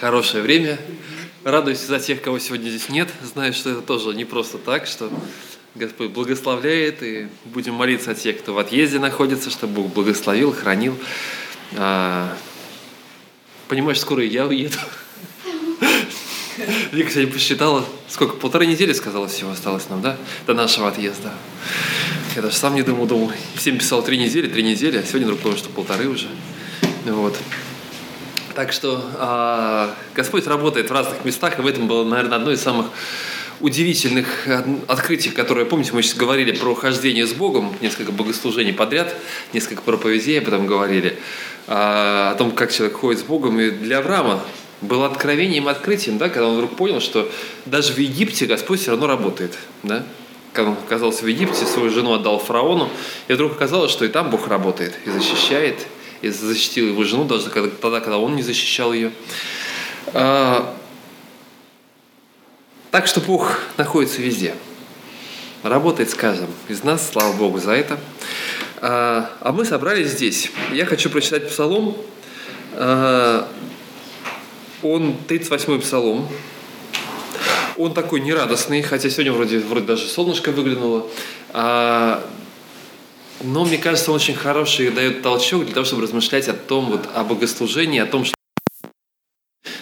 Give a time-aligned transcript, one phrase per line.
[0.00, 0.78] хорошее время.
[1.44, 3.08] Радуюсь за тех, кого сегодня здесь нет.
[3.22, 5.10] Знаю, что это тоже не просто так, что
[5.74, 10.96] Господь благословляет, и будем молиться о тех, кто в отъезде находится, чтобы Бог благословил, хранил.
[11.76, 12.36] А,
[13.68, 14.78] понимаешь, скоро и я уеду.
[16.92, 21.32] Вика сегодня посчитала, сколько, полторы недели, сказала, всего осталось нам, да, до нашего отъезда.
[22.36, 25.40] Я даже сам не думал, думал, всем писал три недели, три недели, а сегодня вдруг
[25.40, 26.28] понял, что полторы уже.
[27.04, 27.36] Вот.
[28.58, 32.60] Так что э, Господь работает в разных местах, и в этом было, наверное, одно из
[32.60, 32.86] самых
[33.60, 34.48] удивительных
[34.88, 39.14] открытий, которые, помните, мы сейчас говорили про хождение с Богом, несколько богослужений подряд,
[39.52, 41.10] несколько проповедей, а потом говорили
[41.68, 43.60] э, о том, как человек ходит с Богом.
[43.60, 44.42] И для Авраама
[44.80, 47.30] было откровением, открытием, да, когда он вдруг понял, что
[47.64, 49.56] даже в Египте Господь все равно работает.
[49.84, 50.04] Да?
[50.52, 52.90] Когда он оказался в Египте, свою жену отдал фараону,
[53.28, 55.86] и вдруг оказалось, что и там Бог работает, и защищает,
[56.22, 59.12] и защитил его жену даже тогда, когда он не защищал ее.
[60.14, 60.74] А,
[62.90, 64.54] так что Бог находится везде.
[65.62, 67.98] Работает с каждым из нас, слава Богу за это.
[68.80, 70.50] А, а мы собрались здесь.
[70.72, 71.96] Я хочу прочитать псалом.
[72.72, 73.48] А,
[74.82, 76.28] он 38-й псалом.
[77.76, 81.06] Он такой нерадостный, хотя сегодня вроде, вроде даже солнышко выглянуло.
[83.40, 87.08] Но мне кажется, он очень хороший дает толчок для того, чтобы размышлять о том, вот,
[87.14, 88.34] о богослужении, о том, что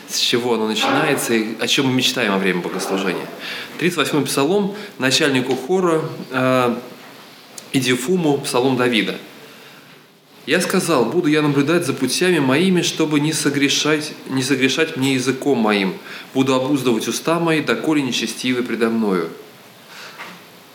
[0.09, 3.27] с чего оно начинается и о чем мы мечтаем во время богослужения.
[3.81, 6.77] 38-й псалом начальнику хора э,
[7.73, 9.17] Идифуму, псалом Давида.
[10.47, 15.59] «Я сказал, буду я наблюдать за путями моими, чтобы не согрешать, не согрешать мне языком
[15.59, 15.95] моим.
[16.35, 19.29] Буду обуздывать уста мои, доколе нечестивы предо мною.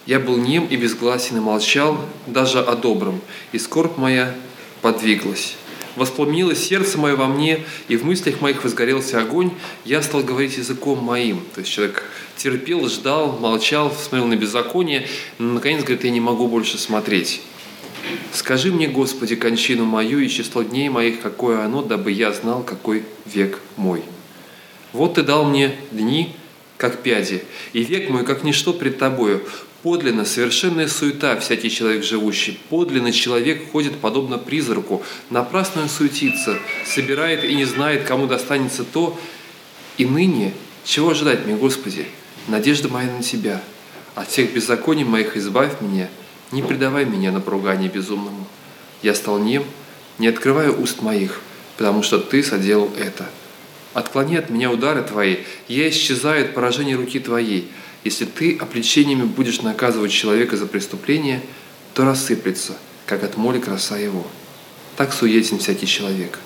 [0.05, 3.21] Я был нем и безгласен и молчал даже о добром,
[3.52, 4.35] и скорбь моя
[4.81, 5.55] подвиглась.
[5.95, 9.52] Воспламенилось сердце мое во мне, и в мыслях моих возгорелся огонь,
[9.83, 11.41] я стал говорить языком моим.
[11.53, 12.03] То есть человек
[12.38, 17.42] терпел, ждал, молчал, смотрел на беззаконие, но наконец говорит, я не могу больше смотреть.
[18.33, 23.03] Скажи мне, Господи, кончину мою и число дней моих, какое оно, дабы я знал, какой
[23.26, 24.02] век мой.
[24.93, 26.36] Вот ты дал мне дни,
[26.77, 27.43] как пяди,
[27.73, 29.45] и век мой, как ничто пред тобою.
[29.83, 32.59] Подлинно, совершенная суета всякий человек живущий.
[32.69, 35.02] Подлинно человек ходит подобно призраку.
[35.31, 39.20] Напрасно он суетится, собирает и не знает, кому достанется то.
[39.97, 40.53] И ныне,
[40.83, 42.05] чего ожидать мне, Господи?
[42.47, 43.61] Надежда моя на Тебя.
[44.14, 46.09] От всех беззаконий моих избавь меня.
[46.52, 48.47] Не предавай меня на поругание безумному.
[49.02, 49.64] Я стал нем,
[50.20, 51.41] не открываю уст моих,
[51.77, 53.27] потому что Ты соделал это.
[53.93, 55.37] Отклони от меня удары Твои,
[55.67, 57.70] я исчезаю от поражения руки Твоей.
[58.04, 61.42] Если ты обличениями будешь наказывать человека за преступление,
[61.94, 64.26] то рассыплется, как от моли краса его.
[64.98, 66.39] Так суетен всякий человек.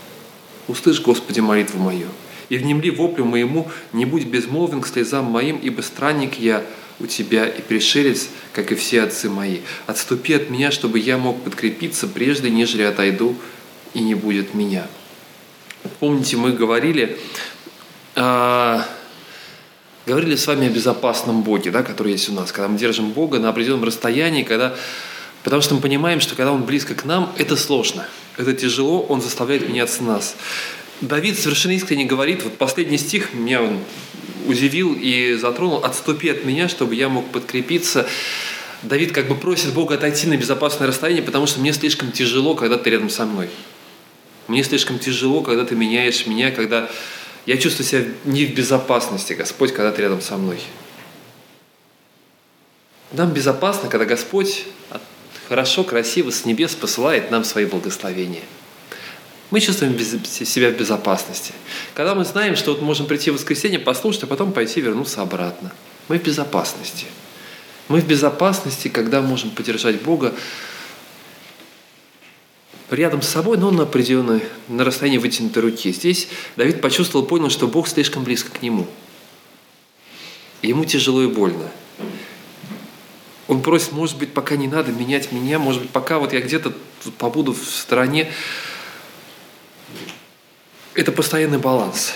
[0.67, 2.07] Услышь, Господи, молитву мою,
[2.49, 6.63] и внемли воплю моему, не будь безмолвен к слезам моим, ибо странник я
[6.99, 9.59] у тебя и пришелец, как и все отцы мои.
[9.85, 13.35] Отступи от меня, чтобы я мог подкрепиться прежде, нежели отойду,
[13.93, 14.87] и не будет меня.
[15.99, 17.17] Помните, мы говорили,
[18.15, 18.87] а,
[20.05, 23.39] говорили с вами о безопасном Боге, да, который есть у нас, когда мы держим Бога
[23.39, 24.75] на определенном расстоянии, когда,
[25.43, 28.07] потому что мы понимаем, что когда Он близко к нам, это сложно,
[28.37, 30.35] это тяжело, Он заставляет меняться нас.
[31.01, 33.79] Давид совершенно искренне говорит, вот последний стих меня он
[34.47, 38.07] удивил и затронул, «Отступи от меня, чтобы я мог подкрепиться».
[38.81, 42.77] Давид как бы просит Бога отойти на безопасное расстояние, потому что мне слишком тяжело, когда
[42.77, 43.49] ты рядом со мной.
[44.47, 46.89] Мне слишком тяжело, когда ты меняешь меня, когда
[47.45, 50.59] я чувствую себя не в безопасности, Господь, когда ты рядом со мной.
[53.11, 54.65] Нам безопасно, когда Господь
[55.47, 58.41] хорошо, красиво с небес посылает нам свои благословения.
[59.51, 61.53] Мы чувствуем себя в безопасности.
[61.93, 65.71] Когда мы знаем, что вот можем прийти в воскресенье, послушать, а потом пойти вернуться обратно.
[66.07, 67.05] Мы в безопасности.
[67.87, 70.33] Мы в безопасности, когда можем поддержать Бога
[72.89, 75.91] рядом с собой, но на определенной, на расстоянии вытянутой руки.
[75.91, 78.87] Здесь Давид почувствовал, понял, что Бог слишком близко к нему.
[80.61, 81.69] ему тяжело и больно.
[83.47, 86.73] Он просит, может быть, пока не надо менять меня, может быть, пока вот я где-то
[87.19, 88.31] побуду в стороне.
[90.95, 92.13] Это постоянный баланс.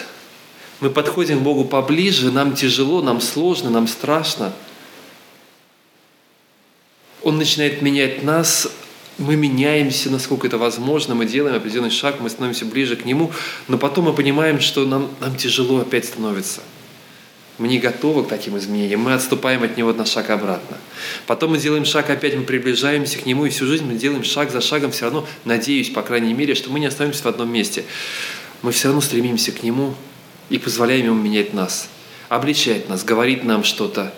[0.80, 4.54] Мы подходим к Богу поближе, нам тяжело, нам сложно, нам страшно.
[7.22, 8.72] Он начинает менять нас,
[9.20, 13.32] мы меняемся, насколько это возможно, мы делаем определенный шаг, мы становимся ближе к Нему,
[13.68, 16.62] но потом мы понимаем, что нам, нам тяжело опять становится.
[17.58, 20.78] Мы не готовы к таким изменениям, мы отступаем от Него на шаг обратно.
[21.28, 24.50] Потом мы делаем шаг опять, мы приближаемся к Нему, и всю жизнь мы делаем шаг
[24.52, 27.84] за шагом, все равно, надеюсь, по крайней мере, что мы не останемся в одном месте.
[28.62, 29.94] Мы все равно стремимся к Нему,
[30.50, 31.90] и позволяем Ему менять нас,
[32.30, 34.14] обличать нас, говорить нам что-то,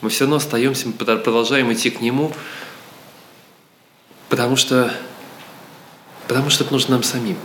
[0.00, 2.32] мы все равно остаемся, мы продолжаем идти к Нему,
[4.28, 4.92] потому что,
[6.26, 7.36] потому что это нужно нам самим,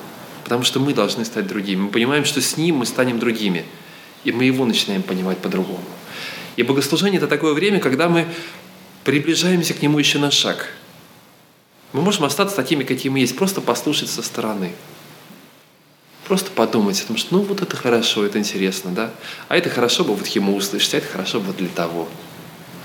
[0.43, 1.81] потому что мы должны стать другими.
[1.81, 3.65] Мы понимаем, что с Ним мы станем другими,
[4.23, 5.83] и мы Его начинаем понимать по-другому.
[6.55, 8.27] И богослужение– это такое время, когда мы
[9.03, 10.67] приближаемся к Нему еще на шаг.
[11.93, 14.73] Мы можем остаться такими, какие мы есть, просто послушать со стороны.
[16.27, 19.11] Просто подумать о том, что ну вот это хорошо, это интересно, да?
[19.49, 22.07] А это хорошо бы вот ему услышать, а это хорошо бы для того.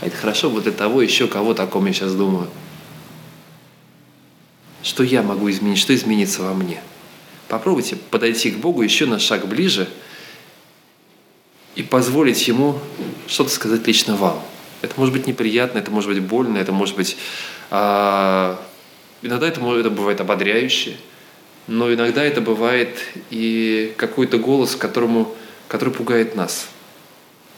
[0.01, 2.49] А это хорошо бы для того еще кого таком я сейчас думаю.
[4.89, 6.81] Что я могу изменить, что изменится во мне?
[7.47, 9.87] Попробуйте подойти к Богу еще на шаг ближе
[11.75, 12.79] и позволить Ему
[13.27, 14.43] что-то сказать лично вам.
[14.81, 17.19] Это может быть неприятно, это может быть больно, это может быть...
[17.71, 18.59] А,
[19.21, 20.97] иногда это, это бывает ободряюще,
[21.67, 22.97] но иногда это бывает
[23.29, 25.35] и какой-то голос, которому,
[25.69, 26.67] который пугает нас.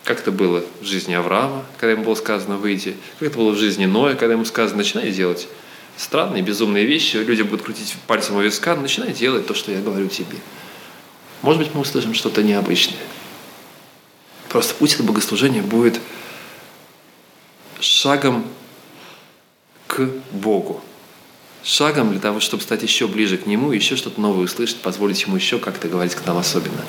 [0.02, 3.56] Как это было в жизни Авраама, когда ему было сказано «выйди», как это было в
[3.56, 5.46] жизни Ноя, когда ему сказано «начинай делать»
[6.00, 10.08] странные, безумные вещи, люди будут крутить пальцем у виска, начинай делать то, что я говорю
[10.08, 10.38] тебе.
[11.42, 12.98] Может быть, мы услышим что-то необычное.
[14.48, 16.00] Просто путь это богослужение будет
[17.80, 18.46] шагом
[19.86, 20.82] к Богу.
[21.62, 25.36] Шагом для того, чтобы стать еще ближе к Нему, еще что-то новое услышать, позволить Ему
[25.36, 26.82] еще как-то говорить к нам особенно.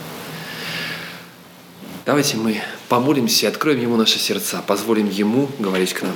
[2.06, 6.16] Давайте мы помолимся и откроем Ему наши сердца, позволим Ему говорить к нам.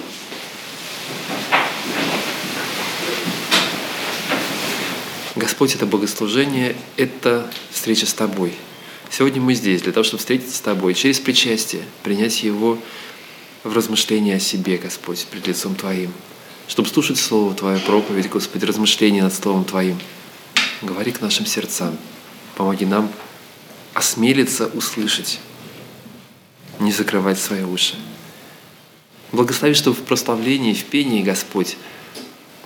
[5.36, 8.54] Господь, это богослужение, это встреча с Тобой.
[9.10, 12.78] Сегодня мы здесь для того, чтобы встретиться с Тобой, через причастие, принять Его
[13.66, 16.14] в размышление о себе, Господь, перед лицом Твоим,
[16.70, 20.00] чтобы слушать Слово Твое, проповедь, Господи, размышления над Словом Твоим.
[20.82, 21.98] Говори к нашим сердцам,
[22.56, 23.12] помоги нам
[23.94, 25.40] осмелиться услышать,
[26.80, 27.96] не закрывать свои уши.
[29.34, 31.76] Благослови, чтобы в прославлении, в пении, Господь,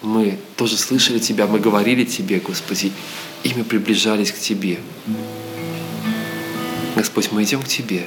[0.01, 2.92] мы тоже слышали Тебя, мы говорили Тебе, Господи,
[3.44, 4.80] и мы приближались к Тебе.
[6.96, 8.06] Господь, мы идем к Тебе.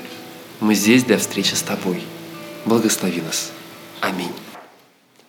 [0.61, 2.03] Мы здесь для встречи с Тобой.
[2.65, 3.53] Благослови нас.
[4.01, 4.33] Аминь.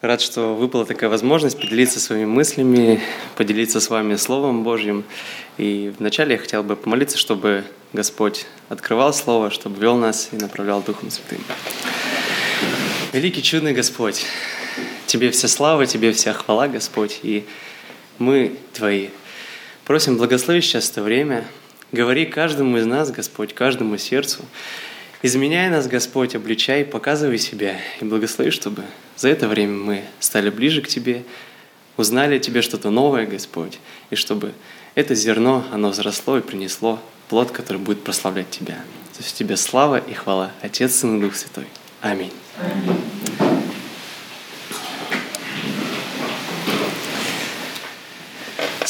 [0.01, 2.99] Рад, что выпала такая возможность поделиться своими мыслями,
[3.37, 5.05] поделиться с вами Словом Божьим.
[5.57, 7.63] И вначале я хотел бы помолиться, чтобы
[7.93, 11.39] Господь открывал Слово, чтобы вел нас и направлял Духом Святым.
[13.13, 14.25] Великий чудный Господь,
[15.13, 17.45] Тебе вся слава, Тебе вся хвала, Господь, и
[18.17, 19.09] мы Твои.
[19.85, 21.45] Просим, благослови сейчас это время,
[21.91, 24.43] говори каждому из нас, Господь, каждому сердцу,
[25.21, 28.81] Изменяй нас, Господь, обличай, показывай себя и благослови, чтобы
[29.15, 31.23] за это время мы стали ближе к Тебе,
[31.95, 33.77] узнали о Тебе что-то новое, Господь,
[34.09, 34.51] и чтобы
[34.95, 36.99] это зерно, оно взросло и принесло
[37.29, 38.79] плод, который будет прославлять Тебя.
[39.15, 41.67] За все Тебе слава и хвала, Отец, Сын и Дух Святой.
[42.01, 42.33] Аминь.
[42.57, 43.52] Аминь.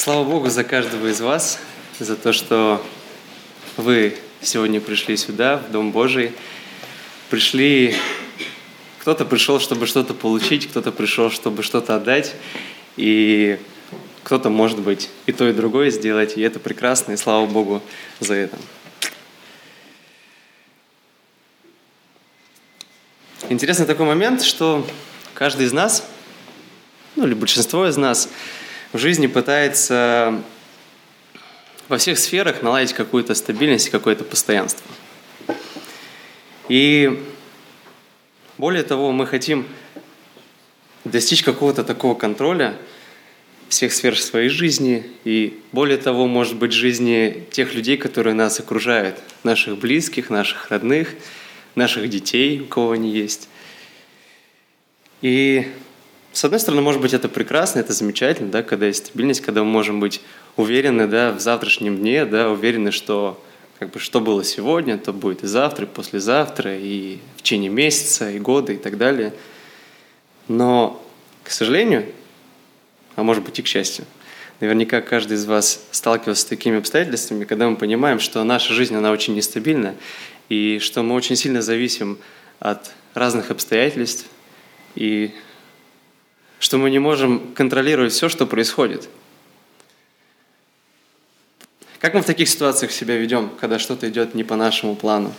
[0.04, 1.60] Слава Богу за каждого из вас,
[1.98, 2.86] за то, что
[3.78, 6.34] вы сегодня пришли сюда, в Дом Божий,
[7.30, 7.96] пришли,
[9.00, 12.36] кто-то пришел, чтобы что-то получить, кто-то пришел, чтобы что-то отдать,
[12.98, 13.58] и
[14.26, 17.82] кто-то, может быть, и то, и другое сделать, и это прекрасно, и слава Богу
[18.20, 18.58] за это.
[23.48, 24.86] Интересный такой момент, что
[25.34, 26.06] каждый из нас,
[27.16, 28.28] ну или большинство из нас,
[28.94, 30.42] в жизни пытается
[31.90, 34.90] во всех сферах наладить какую-то стабильность, какое-то постоянство.
[36.70, 37.22] И
[38.58, 39.68] более того, мы хотим
[41.04, 42.78] достичь какого-то такого контроля
[43.68, 49.20] всех сфер своей жизни и более того, может быть, жизни тех людей, которые нас окружают,
[49.44, 51.16] наших близких, наших родных,
[51.74, 53.50] наших детей, у кого они есть.
[55.24, 55.68] И
[56.34, 59.70] с одной стороны, может быть, это прекрасно, это замечательно, да, когда есть стабильность, когда мы
[59.70, 60.22] можем быть
[60.58, 63.42] уверены да, в завтрашнем дне, да, уверены, что
[63.78, 68.32] как бы, что было сегодня, то будет и завтра, и послезавтра, и в течение месяца,
[68.32, 69.34] и года, и так далее.
[70.48, 71.06] Но,
[71.44, 72.06] к сожалению,
[73.16, 74.06] а может быть и к счастью,
[74.60, 79.12] наверняка каждый из вас сталкивался с такими обстоятельствами, когда мы понимаем, что наша жизнь, она
[79.12, 79.94] очень нестабильна,
[80.50, 82.18] и что мы очень сильно зависим
[82.60, 84.26] от разных обстоятельств,
[84.96, 85.32] и
[86.64, 89.10] что мы не можем контролировать все, что происходит.
[92.00, 95.34] Как мы в таких ситуациях себя ведем, когда что-то идет не по нашему плану?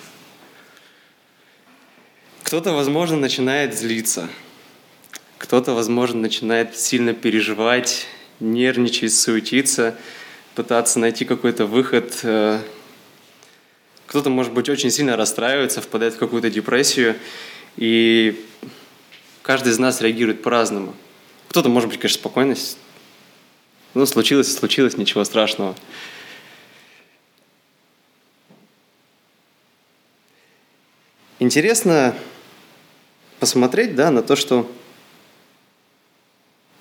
[2.43, 4.29] Кто-то, возможно, начинает злиться.
[5.39, 8.07] Кто-то, возможно, начинает сильно переживать,
[8.39, 9.97] нервничать, суетиться,
[10.55, 12.21] пытаться найти какой-то выход.
[12.23, 12.61] Э,
[14.09, 17.17] Кто-то, может быть, очень сильно расстраивается, впадает в какую-то депрессию,
[17.79, 18.45] и
[19.41, 20.95] каждый из нас реагирует по-разному.
[21.55, 22.57] Кто-то, может быть, конечно, спокойно,
[23.95, 25.77] ну, случилось случилось, ничего страшного.
[31.39, 32.17] Интересно
[33.39, 34.69] посмотреть да, на то, что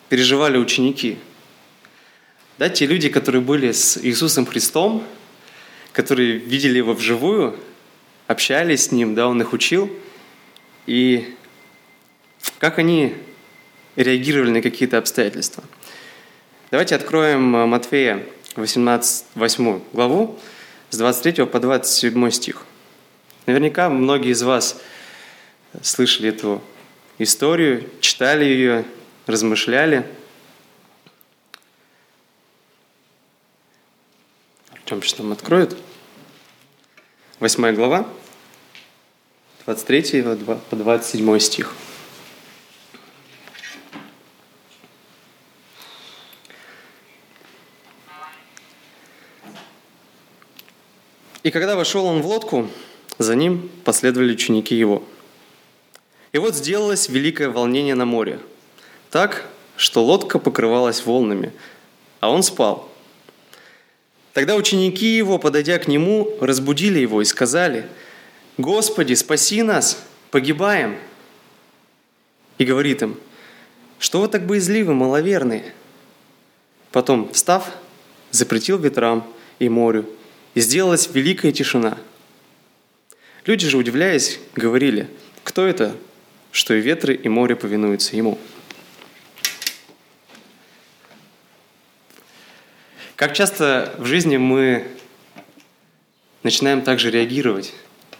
[0.09, 1.19] переживали ученики.
[2.57, 5.03] Да, те люди, которые были с Иисусом Христом,
[5.91, 7.59] которые видели его вживую,
[8.25, 9.95] общались с ним, да, он их учил,
[10.87, 11.35] и
[12.57, 13.15] как они
[13.95, 15.63] реагировали на какие-то обстоятельства.
[16.71, 20.39] Давайте откроем Матфея 18, 8 главу
[20.89, 22.65] с 23 по 27 стих.
[23.45, 24.79] Наверняка многие из вас
[25.81, 26.61] слышали эту
[27.19, 28.85] историю, читали ее,
[29.27, 30.05] размышляли.
[34.71, 35.75] Артем сейчас нам откроет.
[37.39, 38.07] Восьмая глава,
[39.65, 40.23] 23
[40.69, 41.73] по 27 стих.
[51.43, 52.69] И когда вошел он в лодку,
[53.19, 55.03] за ним последовали ученики его.
[56.31, 58.39] И вот сделалось великое волнение на море,
[59.11, 59.45] так,
[59.75, 61.51] что лодка покрывалась волнами,
[62.21, 62.89] а он спал.
[64.31, 67.87] Тогда ученики его, подойдя к нему, разбудили его и сказали,
[68.57, 70.97] «Господи, спаси нас, погибаем!»
[72.57, 73.19] И говорит им,
[73.99, 75.73] «Что вы так боязливы, маловерные?»
[76.91, 77.71] Потом, встав,
[78.31, 79.27] запретил ветрам
[79.59, 80.07] и морю,
[80.53, 81.97] и сделалась великая тишина–
[83.45, 85.09] Люди же, удивляясь, говорили,
[85.43, 85.97] кто это,
[86.51, 88.39] что и ветры, и море повинуются ему.
[93.17, 94.87] Как часто в жизни мы
[96.41, 97.73] начинаем также реагировать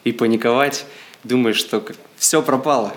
[0.04, 0.86] и паниковать,
[1.24, 1.86] думая, что
[2.18, 2.94] все пропало.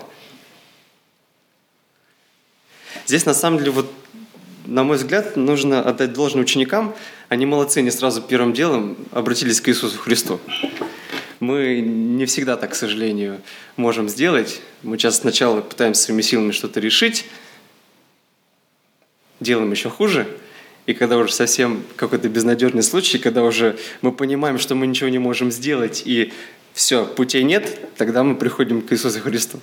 [3.06, 3.92] Здесь на самом деле, вот,
[4.64, 6.92] на мой взгляд, нужно отдать должное ученикам.
[7.28, 10.40] Они молодцы, они сразу первым делом обратились к Иисусу Христу.
[11.40, 13.40] Мы не всегда так, к сожалению,
[13.76, 14.62] можем сделать.
[14.82, 17.26] Мы часто сначала пытаемся своими силами что-то решить,
[19.40, 20.26] делаем еще хуже,
[20.86, 25.18] и когда уже совсем какой-то безнадежный случай, когда уже мы понимаем, что мы ничего не
[25.18, 26.32] можем сделать, и
[26.72, 29.60] все, путей нет, тогда мы приходим к Иисусу Христу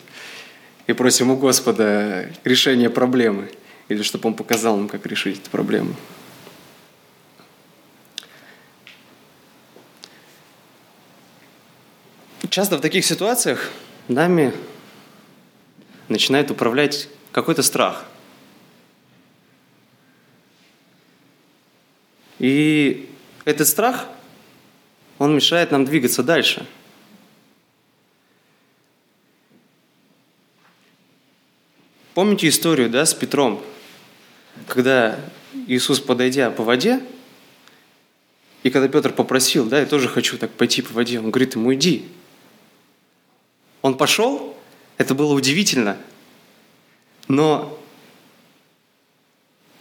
[0.86, 3.50] и просим у Господа решения проблемы,
[3.88, 5.96] или чтобы Он показал нам, как решить эту проблему.
[12.50, 13.72] Часто в таких ситуациях
[14.08, 14.54] нами
[16.08, 18.06] начинает управлять какой-то страх.
[22.40, 23.10] И
[23.46, 24.08] этот страх,
[25.18, 26.66] он мешает нам двигаться дальше.
[32.14, 33.64] Помните историю да, с Петром,
[34.68, 35.20] когда
[35.68, 37.02] Иисус, подойдя по воде,
[38.62, 41.74] и когда Петр попросил, да, я тоже хочу так пойти по воде, он говорит ему,
[41.74, 42.06] иди,
[43.84, 44.58] он пошел,
[44.98, 45.98] это было удивительно,
[47.28, 47.78] но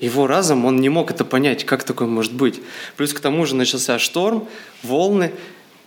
[0.00, 2.60] его разум, он не мог это понять, как такое может быть.
[2.96, 4.48] Плюс к тому же начался шторм,
[4.82, 5.32] волны,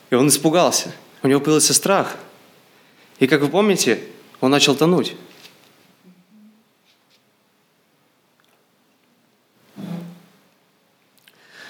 [0.10, 0.96] и он испугался.
[1.24, 2.16] У него появился страх.
[3.20, 4.00] И как вы помните,
[4.40, 5.14] он начал тонуть.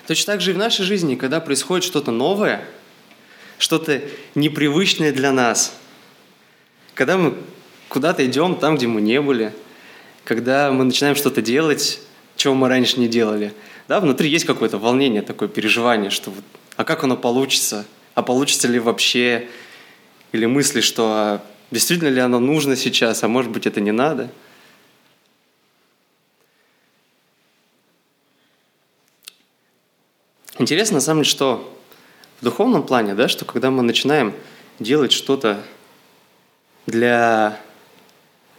[0.05, 2.63] Точно так же и в нашей жизни, когда происходит что-то новое,
[3.57, 4.03] что-то
[4.35, 5.73] непривычное для нас–
[6.95, 7.35] когда мы
[7.89, 9.53] куда-то идем там, где мы не были,
[10.23, 11.99] когда мы начинаем что-то делать,
[12.37, 13.53] чего мы раньше не делали,
[13.87, 16.43] да, внутри есть какое-то волнение, такое переживание, что вот,
[16.77, 17.85] а как оно получится,
[18.15, 19.47] а получится ли вообще,
[20.31, 24.29] или мысли, что а действительно ли оно нужно сейчас, а может быть это не надо.
[30.57, 31.77] Интересно, на самом деле, что
[32.39, 34.33] в духовном плане, да, что когда мы начинаем
[34.79, 35.61] делать что-то
[36.85, 37.59] для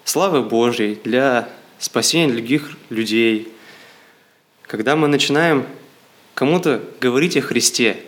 [0.04, 3.52] славы Божьей, для спасения других людей.
[4.62, 5.66] Когда мы начинаем
[6.34, 7.98] кому-то говорить о Христе,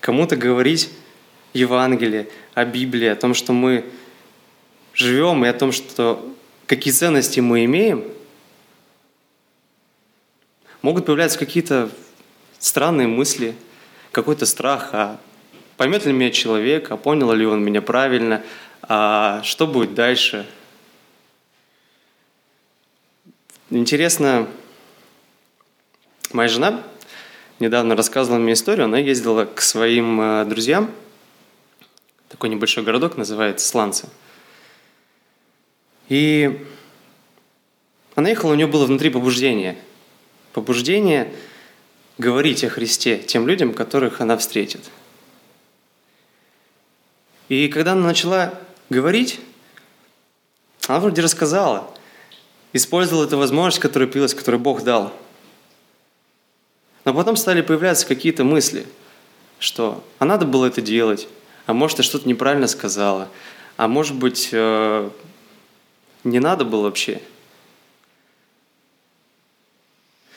[0.00, 0.90] кому-то говорить
[1.52, 3.84] Евангелие, о Библии, о том, что мы
[4.94, 6.34] живем, и о том, что
[6.66, 8.04] какие ценности мы имеем,
[10.82, 11.90] могут появляться какие-то
[12.58, 13.54] странные мысли,
[14.12, 15.20] какой-то страх, а
[15.76, 18.42] поймет ли меня человек, а понял ли он меня правильно,
[18.90, 20.46] а что будет дальше?
[23.68, 24.48] Интересно,
[26.32, 26.82] моя жена
[27.60, 28.86] недавно рассказывала мне историю.
[28.86, 30.90] Она ездила к своим э, друзьям
[32.30, 34.08] такой небольшой городок, называется Сланцы.
[36.08, 36.66] И
[38.14, 39.76] она ехала, у нее было внутри побуждение.
[40.54, 41.30] Побуждение
[42.16, 44.90] говорить о Христе тем людям, которых она встретит.
[47.50, 48.58] И когда она начала
[48.90, 49.40] говорить,
[50.86, 51.92] она вроде рассказала,
[52.72, 55.12] использовала эту возможность, которая появилась, которую Бог дал.
[57.04, 58.86] Но потом стали появляться какие-то мысли,
[59.58, 61.28] что а надо было это делать,
[61.66, 63.28] а может, я что-то неправильно сказала,
[63.76, 65.10] а может быть, э,
[66.24, 67.20] не надо было вообще.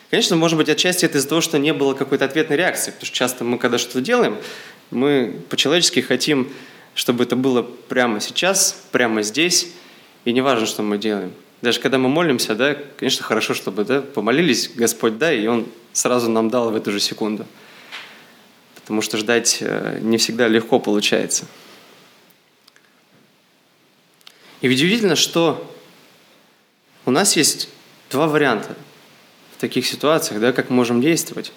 [0.10, 3.16] Конечно, может быть, отчасти это из-за того, что не было какой-то ответной реакции, потому что
[3.16, 4.38] часто мы, когда что-то делаем,
[4.92, 6.52] мы по-человечески хотим,
[6.94, 9.72] чтобы это было прямо сейчас, прямо здесь,
[10.26, 11.34] и не важно, что мы делаем.
[11.62, 16.30] Даже когда мы молимся, да, конечно, хорошо, чтобы да, помолились, Господь, да, и Он сразу
[16.30, 17.46] нам дал в эту же секунду.
[18.76, 21.46] Потому что ждать э, не всегда легко получается.
[24.62, 25.72] И удивительно, что
[27.06, 27.70] у нас есть
[28.10, 28.76] два варианта
[29.56, 31.52] в таких ситуациях, да, как мы можем действовать.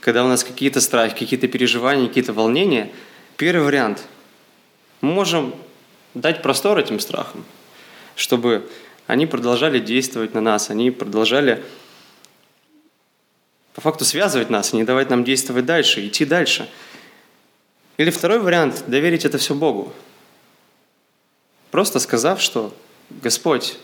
[0.00, 2.90] Когда у нас какие-то страхи, какие-то переживания, какие-то волнения.
[3.36, 4.02] Первый вариант.
[5.00, 5.54] Мы можем
[6.14, 7.44] дать простор этим страхам,
[8.16, 8.68] чтобы
[9.06, 11.62] они продолжали действовать на нас, они продолжали
[13.74, 16.68] по факту связывать нас не давать нам действовать дальше, идти дальше.
[17.96, 19.92] Или второй вариант– доверить это все Богу.
[21.70, 22.74] Просто сказав, что
[23.22, 23.76] «Господь,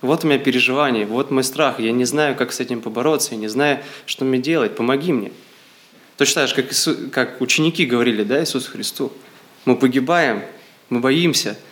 [0.00, 3.36] вот у меня переживание, вот мой страх, я не знаю, как с этим побороться, я
[3.36, 5.32] не знаю, что мне делать, помоги мне».
[6.16, 9.12] Точно так же, как, Иисус, как ученики говорили, да, Иисусу Христу.
[9.64, 10.42] Мы погибаем,
[10.90, 11.58] мы боимся–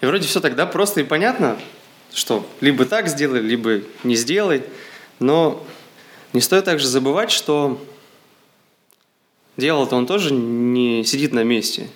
[0.00, 1.58] И вроде все тогда просто и понятно,
[2.12, 4.62] что либо так сделай, либо не сделай.
[5.18, 5.66] Но
[6.32, 7.84] не стоит также забывать, что
[9.56, 11.88] дьявол-то он тоже не сидит на месте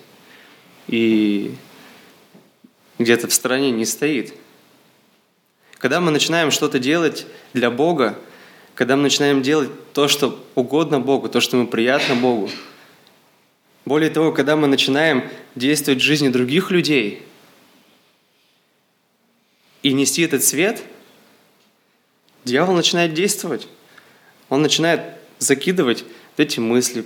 [0.87, 1.55] и
[2.99, 4.33] где-то в стороне не стоит.
[5.77, 8.19] Когда мы начинаем что-то делать для Бога,
[8.75, 12.49] когда мы начинаем делать то, что угодно Богу, то, что мы приятно Богу,
[13.85, 17.23] более того, когда мы начинаем действовать в жизни других людей–
[19.83, 20.81] и нести этот свет,
[22.45, 23.67] дьявол начинает действовать.
[24.49, 25.01] Он начинает
[25.39, 26.05] закидывать
[26.37, 27.05] эти мысли.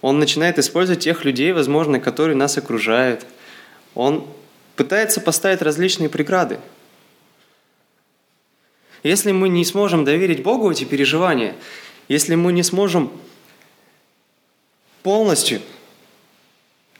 [0.00, 3.26] Он начинает использовать тех людей, возможно, которые нас окружают.
[3.94, 4.26] Он
[4.76, 6.60] пытается поставить различные преграды.
[9.02, 11.56] Если мы не сможем доверить Богу эти переживания,
[12.08, 13.10] если мы не сможем
[15.02, 15.60] полностью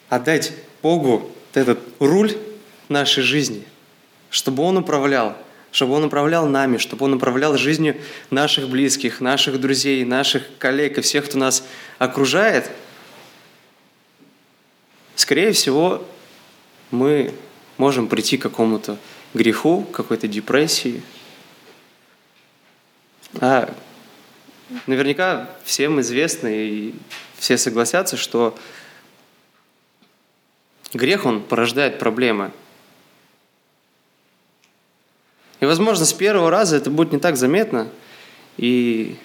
[0.09, 2.37] отдать Богу этот руль
[2.89, 3.65] нашей жизни,
[4.31, 5.37] чтобы Он управлял,
[5.71, 7.97] чтобы Он управлял нами, чтобы Он управлял жизнью
[8.31, 11.65] наших близких, наших друзей, наших коллег и всех, кто нас
[11.99, 12.71] окружает,
[15.15, 16.05] скорее всего,
[16.91, 17.33] мы
[17.79, 18.99] можем прийти к какому-то
[19.35, 21.03] греху, какой-то депрессии.
[23.41, 23.75] А
[24.87, 26.95] наверняка всем известно и
[27.39, 28.57] все согласятся, что
[30.93, 32.51] грех, он порождает проблемы–
[35.63, 37.87] и, возможно, с первого раза это будет не так заметно
[38.57, 39.17] и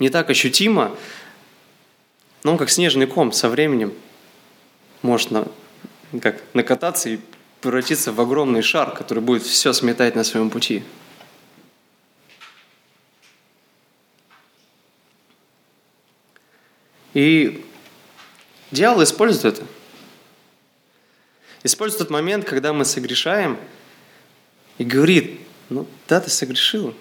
[0.00, 0.94] не так ощутимо,
[2.44, 3.94] но он как снежный ком со временем
[5.00, 5.48] может на,
[6.20, 7.18] как, накататься и
[7.62, 10.82] превратиться в огромный шар, который будет все сметать на своем пути.
[17.14, 17.64] И
[18.70, 19.66] дьявол использует это.
[21.62, 23.58] Использует тот момент, когда мы согрешаем,
[24.78, 26.94] и говорит, ну, да, ты согрешил.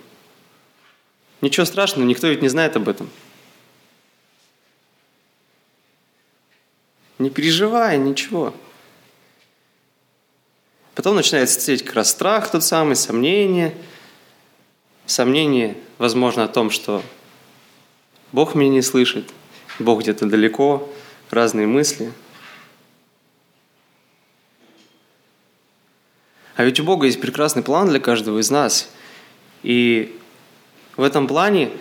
[1.41, 3.09] Ничего страшного, никто ведь не знает об этом.
[7.17, 8.53] Не переживай, ничего.
[10.95, 13.75] Потом начинает сидеть как раз страх тот самый, сомнение.
[15.05, 17.03] Сомнение, возможно, о том, что
[18.31, 19.29] Бог меня не слышит,
[19.81, 20.89] Бог где-то далеко,
[21.29, 22.11] разные мысли–
[26.61, 28.91] А ведь у Бога есть прекрасный план для каждого из нас.
[29.63, 30.15] И
[30.95, 31.71] в этом плане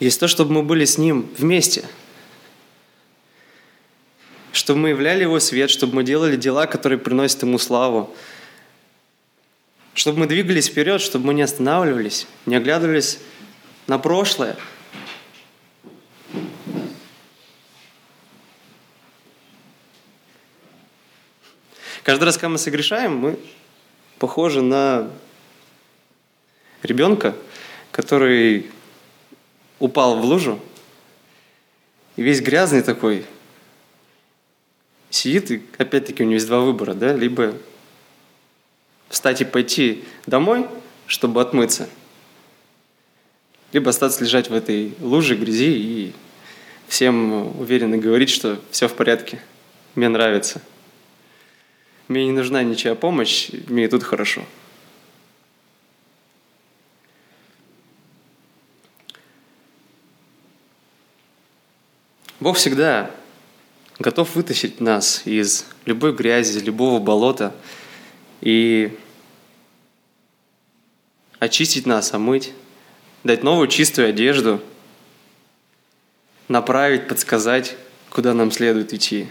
[0.00, 1.84] есть то, чтобы мы были с Ним вместе.
[4.50, 8.12] Чтобы мы являли Его свет, чтобы мы делали дела, которые приносят Ему славу.
[9.94, 13.20] Чтобы мы двигались вперед, чтобы мы не останавливались, не оглядывались
[13.86, 14.56] на прошлое–
[22.02, 23.38] Каждый раз, когда мы согрешаем, мы
[24.18, 25.08] похожи на
[26.82, 27.36] ребенка,
[27.92, 28.70] который
[29.78, 30.60] упал в лужу,
[32.16, 33.24] и весь грязный такой,
[35.10, 37.54] сидит, и опять-таки у него есть два выбора, да, либо
[39.08, 40.66] встать и пойти домой,
[41.06, 41.88] чтобы отмыться,
[43.72, 46.12] либо остаться лежать в этой луже грязи и
[46.88, 49.40] всем уверенно говорить, что все в порядке,
[49.94, 50.60] мне нравится.
[52.08, 54.44] Мне не нужна ничья помощь, мне тут хорошо.
[62.40, 63.10] Бог всегда
[64.00, 67.54] готов вытащить нас из любой грязи, любого болота
[68.40, 68.98] и
[71.38, 72.52] очистить нас, омыть,
[73.22, 74.60] дать новую чистую одежду,
[76.48, 77.76] направить, подсказать,
[78.10, 79.28] куда нам следует идти.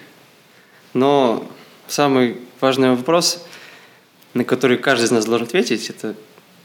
[0.93, 1.49] Но
[1.87, 3.45] самый важный вопрос,
[4.33, 6.15] на который каждый из нас должен ответить, это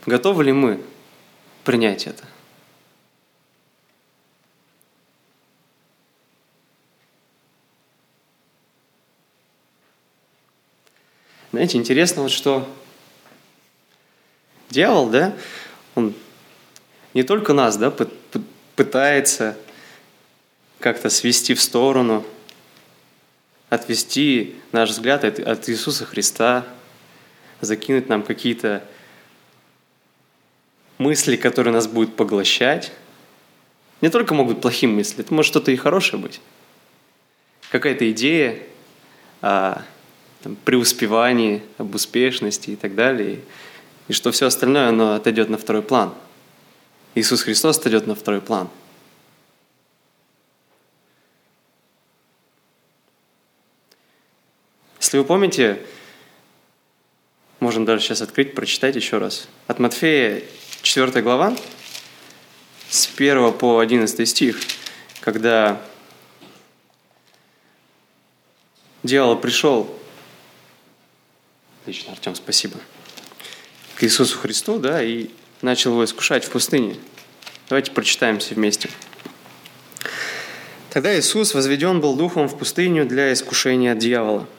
[0.05, 0.81] готовы ли мы
[1.63, 2.23] принять это?
[11.51, 12.67] Знаете, интересно вот что
[14.69, 15.35] дьявол, да,
[15.95, 16.13] он
[17.13, 17.91] не только нас, да,
[18.75, 19.57] пытается
[20.79, 22.23] как-то свести в сторону,
[23.69, 26.65] отвести наш взгляд от, от Иисуса Христа,
[27.61, 28.83] закинуть нам какие-то
[30.97, 32.91] мысли, которые нас будут поглощать.
[34.01, 36.39] Не только могут плохие мысли, это может что-то и хорошее быть.
[37.71, 38.59] Какая-то идея,
[39.41, 39.83] а,
[40.41, 43.39] там, преуспевании, об успешности и так далее.
[44.07, 46.13] И что все остальное, оно отойдет на второй план.
[47.15, 48.69] Иисус Христос отойдет на второй план.
[55.07, 55.79] Если вы помните,
[57.61, 59.47] можем даже сейчас открыть, прочитать еще раз.
[59.65, 60.43] От Матфея
[60.81, 61.55] 4 глава,
[62.89, 64.59] с 1 по 11 стих,
[65.21, 65.81] когда
[69.03, 69.97] дьявол пришел
[71.83, 72.77] Отлично, Артем, спасибо.
[73.95, 75.29] К Иисусу Христу, да, и
[75.61, 76.97] начал его искушать в пустыне.
[77.69, 78.89] Давайте прочитаем все вместе.
[80.89, 84.49] Тогда Иисус возведен был духом в пустыню для искушения от дьявола.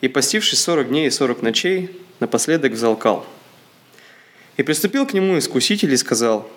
[0.00, 3.26] И постившись сорок дней и сорок ночей, напоследок взалкал.
[4.56, 6.50] И приступил к нему искуситель и сказал,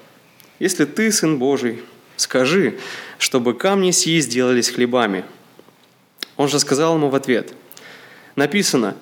[0.59, 1.81] «Если ты, Сын Божий,
[2.15, 2.77] скажи,
[3.17, 5.25] чтобы камни сии сделались хлебами».
[6.37, 7.53] Он же сказал ему в ответ,
[8.35, 8.95] «Написано,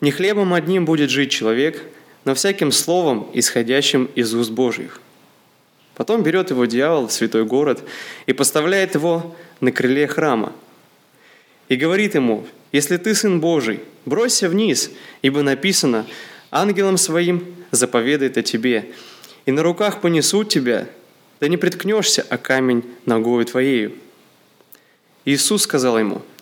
[0.00, 1.82] не хлебом одним будет жить человек,
[2.24, 5.00] но всяким словом, исходящим из уст Божьих.
[5.94, 7.82] Потом берет его дьявол в святой город
[8.26, 10.52] и поставляет его на крыле храма.
[11.68, 14.90] И говорит ему, если ты сын Божий, бросься вниз,
[15.22, 16.06] ибо написано,
[16.50, 18.90] ангелам своим заповедает о тебе,
[19.46, 20.88] и на руках понесут тебя,
[21.40, 23.94] да не приткнешься о камень ногою твоею.
[25.24, 26.22] Иисус сказал ему–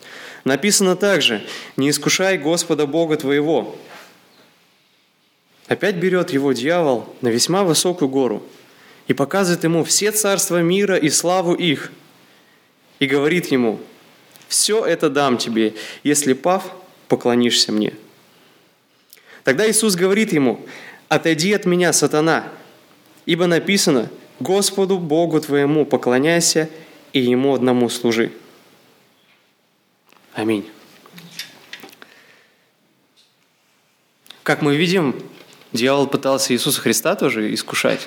[0.46, 1.44] Написано также,
[1.76, 3.76] не искушай Господа Бога твоего.
[5.66, 8.44] Опять берет его дьявол на весьма высокую гору
[9.08, 11.90] и показывает ему все царства мира и славу их.
[13.00, 13.80] И говорит ему,
[14.48, 16.64] все это дам тебе, если пав,
[17.08, 17.94] поклонишься мне.
[19.44, 20.66] Тогда Иисус говорит ему,
[21.08, 22.48] отойди от меня, сатана,
[23.26, 26.68] ибо написано, Господу Богу твоему поклоняйся
[27.12, 28.32] и Ему одному служи.
[30.34, 30.68] Аминь.
[34.42, 35.20] Как мы видим,
[35.72, 38.06] дьявол пытался Иисуса Христа тоже искушать.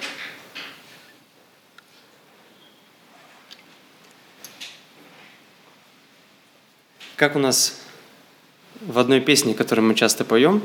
[7.19, 7.75] Как у нас
[8.79, 10.63] в одной песне, которую мы часто поем,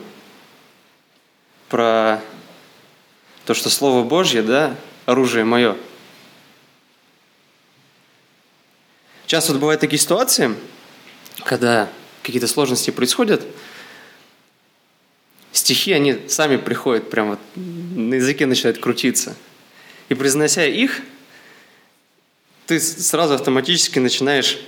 [1.68, 2.22] про
[3.44, 5.76] то, что Слово Божье, да, оружие мое.
[9.26, 10.54] Часто вот бывают такие ситуации,
[11.44, 11.90] когда
[12.22, 13.44] какие-то сложности происходят,
[15.50, 19.34] стихи, они сами приходят, прямо на языке начинают крутиться.
[20.08, 21.00] И произнося их,
[22.66, 24.60] ты сразу автоматически начинаешь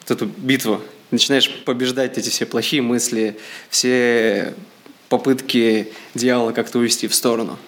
[0.00, 3.38] вот эту битву, начинаешь побеждать эти все плохие мысли,
[3.70, 4.54] все
[5.08, 7.58] попытки дьявола как-то увести в сторону.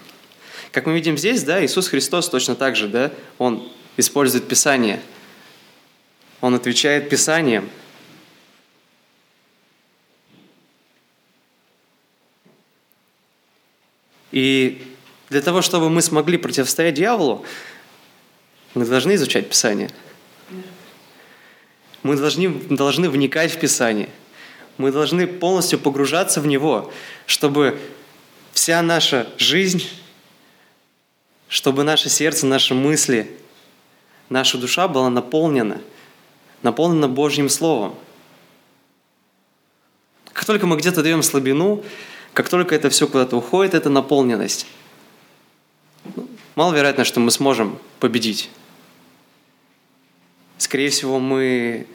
[0.72, 5.00] Как мы видим здесь, да, Иисус Христос точно так же, да, Он использует Писание.
[6.40, 7.68] Он отвечает Писанием–
[14.34, 14.82] И
[15.30, 17.46] для того, чтобы мы смогли противостоять дьяволу,
[18.74, 19.90] мы должны изучать Писание.
[22.04, 24.08] Мы должны, должны вникать в Писание.
[24.78, 26.92] Мы должны полностью погружаться в него,
[27.26, 27.80] чтобы
[28.52, 29.84] вся наша жизнь
[31.54, 33.30] чтобы наше сердце, наши мысли,
[34.28, 35.80] наша душа была наполнена,
[36.62, 37.94] наполнена Божьим Словом.
[40.32, 41.84] Как только мы где-то даем слабину,
[42.32, 44.66] как только это все куда-то уходит, это наполненность,
[46.56, 48.50] маловероятно, что мы сможем победить.
[50.64, 51.86] Скорее всего, мы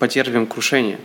[0.00, 0.98] потерпим крушение.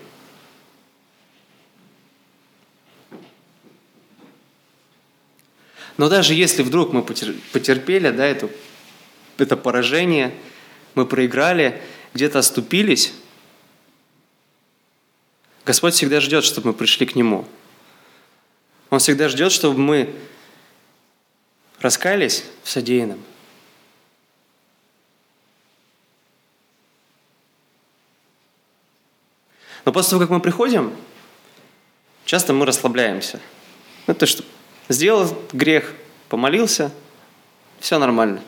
[5.97, 8.49] Но даже если вдруг мы потерпели да, это,
[9.37, 10.33] это поражение,
[10.95, 11.79] мы проиграли,
[12.15, 13.13] где-то оступились,
[15.63, 17.47] Господь всегда ждет, чтобы мы пришли к Нему.
[18.89, 20.15] Он всегда ждет, чтобы мы
[21.81, 23.23] раскаялись в содеянном.
[29.87, 30.93] Но после того, как мы приходим,
[32.25, 33.39] часто мы расслабляемся.
[34.05, 34.43] Ну, то, что
[34.89, 35.93] сделал грех,
[36.27, 36.91] помолился,
[37.79, 38.41] все нормально.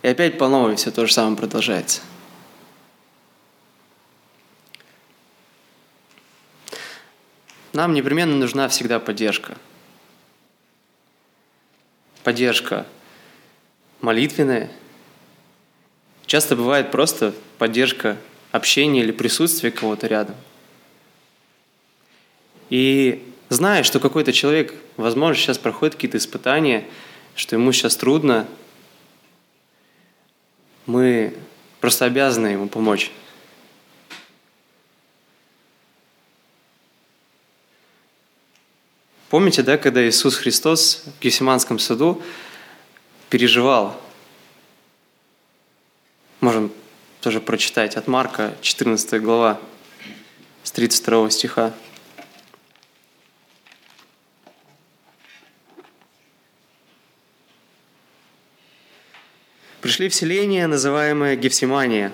[0.00, 2.00] И опять по новой все то же самое продолжается.
[7.74, 9.58] Нам непременно нужна всегда поддержка.
[12.24, 12.86] Поддержка
[14.00, 14.70] молитвенная.
[16.24, 18.16] Часто бывает просто поддержка
[18.52, 20.36] общения или присутствия кого-то рядом.
[22.70, 26.86] И зная, что какой-то человек, возможно, сейчас проходит какие-то испытания,
[27.34, 28.46] что ему сейчас трудно,
[30.86, 31.34] мы
[31.80, 33.10] просто обязаны ему помочь.
[39.30, 42.22] Помните, да, когда Иисус Христос в Гефсиманском саду
[43.30, 43.98] переживал?
[46.40, 46.70] Можем
[47.22, 49.60] тоже прочитать от Марка, 14 глава,
[50.64, 51.72] с 32 стиха.
[59.80, 62.12] Пришли в селение, называемое Гефсимания,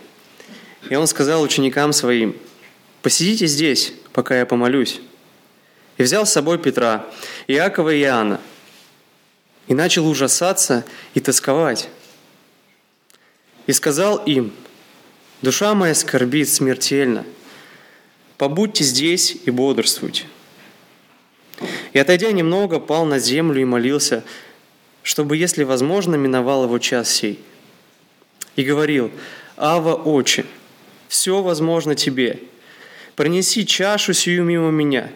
[0.90, 2.36] и он сказал ученикам своим,
[3.00, 5.00] «Посидите здесь, пока я помолюсь»
[5.96, 7.06] и взял с собой Петра,
[7.48, 8.40] Иакова и Иоанна,
[9.68, 11.88] и начал ужасаться и тосковать.
[13.66, 14.52] И сказал им,
[15.42, 17.24] «Душа моя скорбит смертельно,
[18.36, 20.24] побудьте здесь и бодрствуйте».
[21.92, 24.24] И, отойдя немного, пал на землю и молился,
[25.02, 27.40] чтобы, если возможно, миновал его час сей.
[28.56, 29.10] И говорил,
[29.56, 30.44] «Ава, Отче,
[31.08, 32.40] все возможно тебе,
[33.16, 35.10] пронеси чашу сию мимо меня,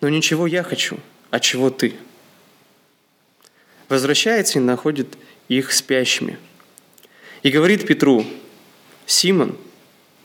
[0.00, 0.98] но ничего я хочу,
[1.30, 1.94] а чего ты?
[3.88, 5.16] Возвращается и находит
[5.48, 6.38] их спящими.
[7.42, 8.26] И говорит Петру,
[9.06, 9.56] Симон,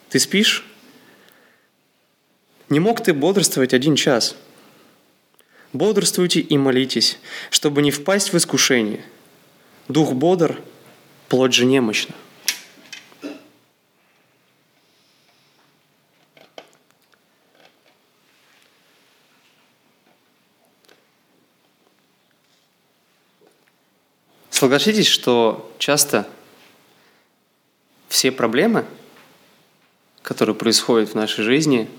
[0.10, 0.66] ты спишь?
[2.70, 4.36] Не мог ты бодрствовать один час?
[5.72, 7.20] Бодрствуйте и молитесь,
[7.52, 9.06] чтобы не впасть в искушение.
[9.88, 10.60] Дух бодр,
[11.30, 12.16] плоть же немощна.
[24.50, 26.28] Согласитесь, что часто
[28.12, 28.86] все проблемы,
[30.22, 31.90] которые происходят в нашей жизни,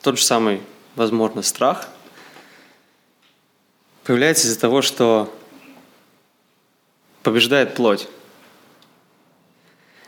[0.00, 0.62] тот же самый,
[0.94, 1.88] возможно, страх,
[4.04, 5.36] появляется из-за того, что
[7.24, 8.06] побеждает плоть.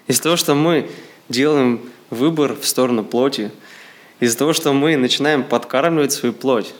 [0.06, 0.88] Из-за того, что мы
[1.28, 3.50] делаем выбор в сторону плоти,
[4.20, 6.72] из-за того, что мы начинаем подкармливать свою плоть.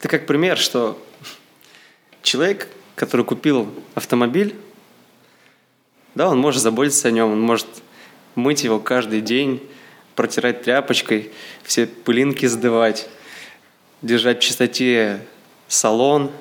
[0.00, 0.98] Это как пример, что
[2.22, 4.56] человек, который купил автомобиль,
[6.14, 7.66] да, он может заботиться о нем, он может
[8.34, 9.62] мыть его каждый день,
[10.16, 11.30] протирать тряпочкой,
[11.64, 13.10] все пылинки сдывать,
[14.00, 15.26] держать в чистоте
[15.68, 16.32] салон.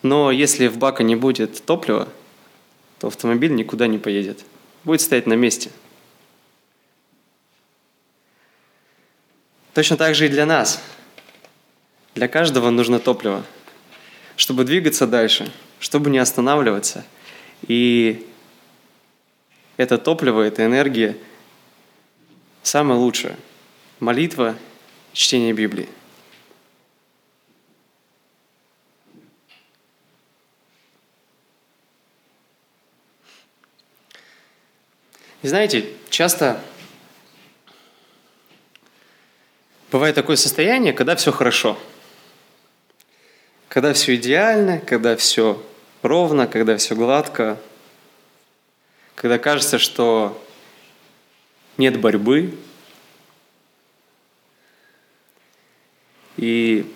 [0.00, 2.08] Но если в баке не будет топлива,
[2.98, 4.42] то автомобиль никуда не поедет.
[4.84, 5.70] Будет стоять на месте.
[9.74, 10.82] Точно так же и для нас–
[12.14, 13.44] для каждого нужно топливо,
[14.36, 17.04] чтобы двигаться дальше, чтобы не останавливаться.
[17.68, 18.26] И
[19.76, 21.16] это топливо, эта энергия
[22.62, 23.36] самое лучшее.
[24.00, 24.56] Молитва,
[25.12, 25.88] чтение Библии.
[35.42, 36.62] И знаете, часто
[39.90, 41.78] бывает такое состояние, когда все хорошо–
[43.70, 45.64] когда все идеально, когда все
[46.02, 47.56] ровно, когда все гладко.
[49.14, 50.44] когда кажется, что
[51.78, 52.52] нет борьбы,
[56.36, 56.90] и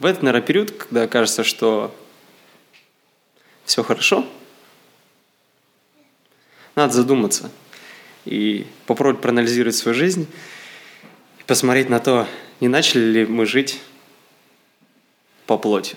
[0.00, 1.94] в этот, наверное, период, когда кажется, что
[3.64, 4.26] все хорошо,
[6.74, 7.50] надо задуматься
[8.24, 10.26] и попробовать проанализировать свою жизнь
[11.38, 12.26] и посмотреть на то,
[12.58, 13.80] не начали ли мы жить
[15.50, 15.96] по плоти.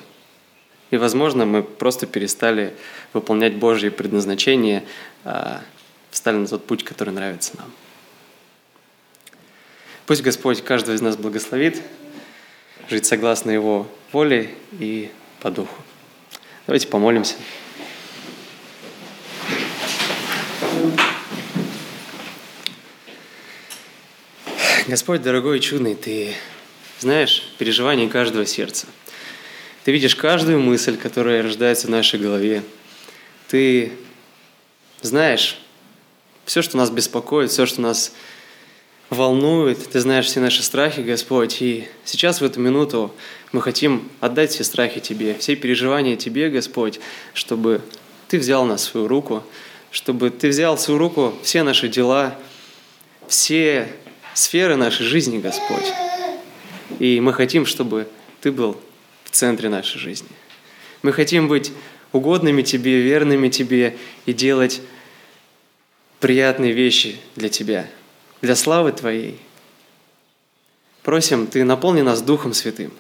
[0.90, 2.74] И, возможно, мы просто перестали
[3.14, 4.84] выполнять Божье предназначение,
[5.26, 5.62] а
[6.10, 7.72] встали на тот путь, который нравится нам.
[10.08, 11.84] Пусть Господь каждого из нас благословит,
[12.90, 15.84] жить согласно Его воле и по духу.
[16.66, 17.36] Давайте помолимся.
[24.88, 26.34] Господь, дорогой и чудный, Ты
[26.98, 28.88] знаешь переживания каждого сердца.
[29.84, 32.64] Ты видишь каждую мысль, которая рождается в нашей голове.
[33.50, 33.92] Ты
[35.02, 35.58] знаешь
[36.46, 38.14] все, что нас беспокоит, все, что нас
[39.10, 39.78] волнует.
[39.90, 41.62] Ты знаешь все наши страхи, Господь.
[41.62, 43.14] И сейчас, в эту минуту,
[43.52, 47.02] мы хотим отдать все страхи Тебе, все переживания Тебе, Господь,
[47.34, 47.82] чтобы
[48.30, 49.44] Ты взял нас в свою руку,
[49.92, 52.40] чтобы Ты взял в свою руку все наши дела,
[53.28, 53.90] все
[54.34, 55.92] сферы нашей жизни, Господь.
[57.00, 58.08] И мы хотим, чтобы
[58.40, 58.78] Ты был
[59.36, 60.30] центре нашей жизни.
[61.02, 61.72] Мы хотим быть
[62.12, 64.82] угодными Тебе, верными Тебе и делать
[66.20, 67.90] приятные вещи для Тебя,
[68.42, 69.38] для славы Твоей.
[71.02, 72.92] Просим, Ты наполни нас Духом Святым.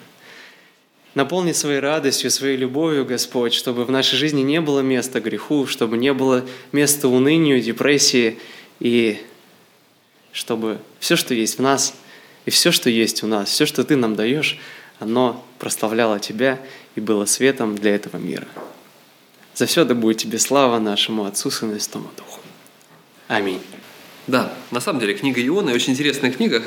[1.15, 5.95] Наполни своей радостью, своей любовью, Господь, чтобы в нашей жизни не было места греху, чтобы
[5.97, 8.39] не было места унынию, депрессии
[8.79, 9.21] и
[10.31, 11.93] чтобы все, что есть в нас,
[12.45, 14.59] и все, что есть у нас, все, что Ты нам даешь,
[14.99, 16.59] оно прославляло Тебя
[16.95, 18.47] и было светом для этого мира.
[19.55, 22.39] За все да будет Тебе слава нашему Отцу, Сыну и Святому Духу.
[23.27, 23.61] Аминь.
[24.25, 26.63] Да, на самом деле книга Ионы очень интересная книга.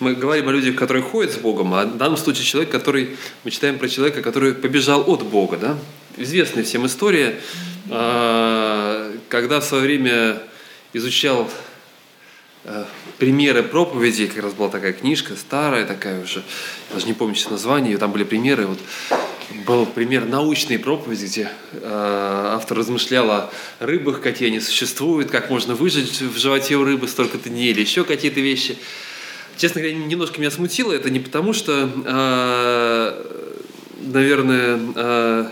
[0.00, 3.52] Мы говорим о людях, которые ходят с Богом, а в данном случае человек, который мы
[3.52, 5.78] читаем про человека, который побежал от Бога, да?
[6.16, 7.38] Известная всем история,
[7.90, 10.42] а, когда в свое время
[10.94, 11.48] изучал
[13.18, 16.42] примеры проповедей, как раз была такая книжка, старая такая уже,
[16.92, 18.78] даже не помню сейчас название, там были примеры, вот
[19.66, 25.74] был пример научной проповеди, где э, автор размышлял о рыбах, какие они существуют, как можно
[25.74, 28.76] выжить в животе у рыбы столько-то дней, или еще какие-то вещи.
[29.56, 33.24] Честно говоря, немножко меня смутило это не потому, что, э,
[34.00, 35.48] наверное, э,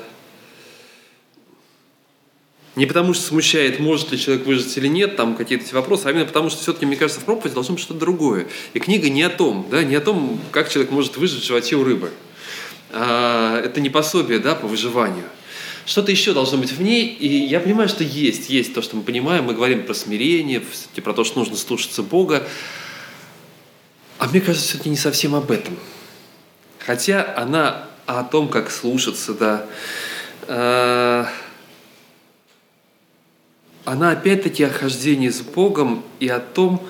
[2.77, 6.11] не потому, что смущает, может ли человек выжить или нет, там какие-то эти вопросы, а
[6.11, 8.49] именно потому, что все-таки, мне кажется, в проповеди должно быть что-то другое.
[8.73, 11.77] И книга не о том, да, не о том, как человек может выжить в животе
[11.77, 12.11] у рыбы.
[12.91, 15.25] А, это не пособие да, по выживанию.
[15.87, 19.03] Что-то еще должно быть в ней, и я понимаю, что есть, есть то, что мы
[19.03, 20.63] понимаем, мы говорим про смирение,
[21.03, 22.49] про то, что нужно слушаться Бога,
[24.19, 25.77] а мне кажется, все-таки не совсем об этом.
[26.79, 29.67] Хотя она о том, как слушаться, да,
[30.49, 31.29] а,
[33.85, 36.83] она опять-таки о хождении с Богом и о том,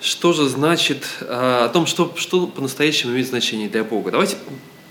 [0.00, 4.10] что же значит, а, о том, что, что по-настоящему имеет значение для Бога.
[4.10, 4.36] Давайте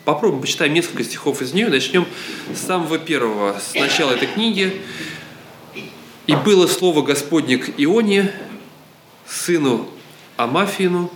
[0.05, 1.69] попробуем почитаем несколько стихов из нее.
[1.69, 2.05] Начнем
[2.53, 4.81] с самого первого, с начала этой книги.
[6.25, 8.31] «И было слово Господне к Ионе,
[9.27, 9.89] сыну
[10.37, 11.11] Амафину,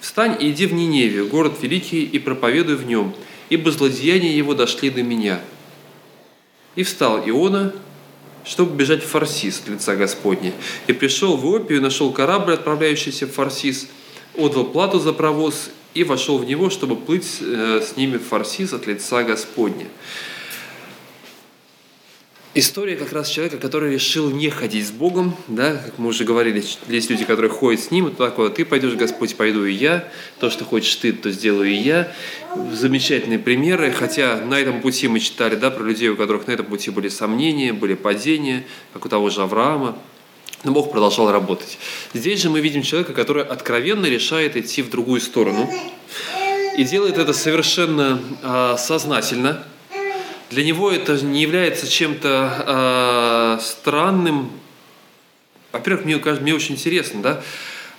[0.00, 3.14] «Встань и иди в Ниневию, город великий, и проповедуй в нем,
[3.50, 5.40] ибо злодеяния его дошли до меня».
[6.74, 7.72] И встал Иона,
[8.44, 10.52] чтобы бежать в Фарсис лица Господня.
[10.86, 13.88] И пришел в Иопию, нашел корабль, отправляющийся в Фарсис,
[14.36, 18.72] отдал плату за провоз и вошел в него, чтобы плыть э, с ними в Фарсис
[18.72, 19.86] от лица Господня.
[22.54, 26.62] История как раз человека, который решил не ходить с Богом, да, как мы уже говорили,
[26.86, 30.06] есть люди, которые ходят с Ним, это такое, ты пойдешь, Господь, пойду и я,
[30.38, 32.12] то, что хочешь ты, то сделаю и я.
[32.74, 36.66] Замечательные примеры, хотя на этом пути мы читали, да, про людей, у которых на этом
[36.66, 39.96] пути были сомнения, были падения, как у того же Авраама,
[40.62, 41.78] но Бог продолжал работать.
[42.12, 45.72] Здесь же мы видим человека, который откровенно решает идти в другую сторону
[46.76, 49.64] и делает это совершенно э, сознательно,
[50.52, 54.52] для него это не является чем-то э, странным.
[55.72, 57.42] Во-первых, мне, мне очень интересно, да,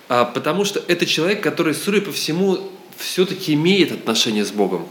[0.07, 4.87] а, потому что это человек, который, судя по всему, все-таки имеет отношения с Богом,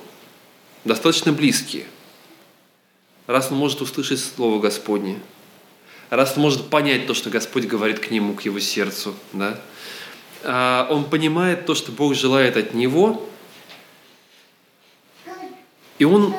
[0.84, 1.84] достаточно близкие.
[3.28, 5.20] Раз он может услышать Слово Господне,
[6.10, 9.60] раз он может понять то, что Господь говорит к нему, к его сердцу, да,
[10.42, 13.28] а, он понимает то, что Бог желает от него,
[16.00, 16.34] и он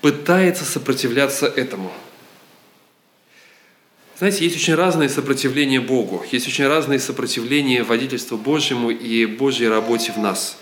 [0.00, 1.92] пытается сопротивляться этому.
[4.18, 10.12] Знаете, есть очень разные сопротивления Богу, есть очень разные сопротивления водительству Божьему и Божьей работе
[10.12, 10.58] в нас.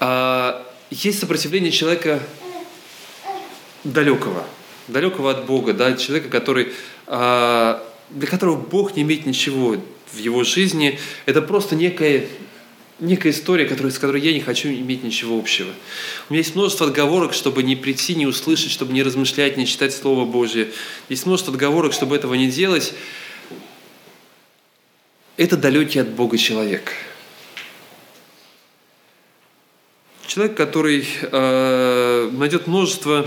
[0.00, 2.20] А, есть сопротивление человека
[3.84, 4.44] далекого,
[4.88, 6.72] далекого от Бога, да, человека, который,
[7.06, 9.76] а, для которого Бог не имеет ничего
[10.12, 10.98] в его жизни.
[11.26, 12.26] Это просто некая
[13.00, 15.70] некая история, которая, с которой я не хочу иметь ничего общего.
[16.28, 19.94] У меня есть множество отговорок, чтобы не прийти, не услышать, чтобы не размышлять, не читать
[19.94, 20.68] Слово Божье.
[21.08, 22.94] Есть множество отговорок, чтобы этого не делать.
[25.36, 26.92] Это далекий от Бога человек.
[30.26, 33.26] Человек, который э, найдет множество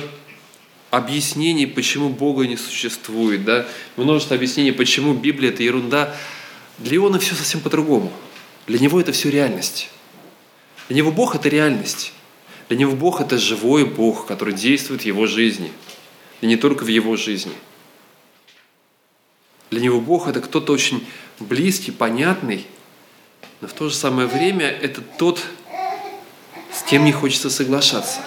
[0.91, 3.65] объяснений, почему Бога не существует, да?
[3.95, 6.15] множество объяснений, почему Библия– это ерунда.
[6.78, 8.11] Для Иона все совсем по-другому–
[8.72, 9.89] для него это все реальность.
[10.88, 12.13] Для него Бог– это реальность.
[12.69, 15.74] Для него Бог– это живой Бог, который действует в его жизни.
[16.39, 17.51] И не только в его жизни.
[19.72, 21.05] Для него Бог– это кто-то очень
[21.38, 22.65] близкий, понятный,
[23.59, 25.43] но в то же самое время это тот,
[26.72, 28.22] с кем не хочется соглашаться.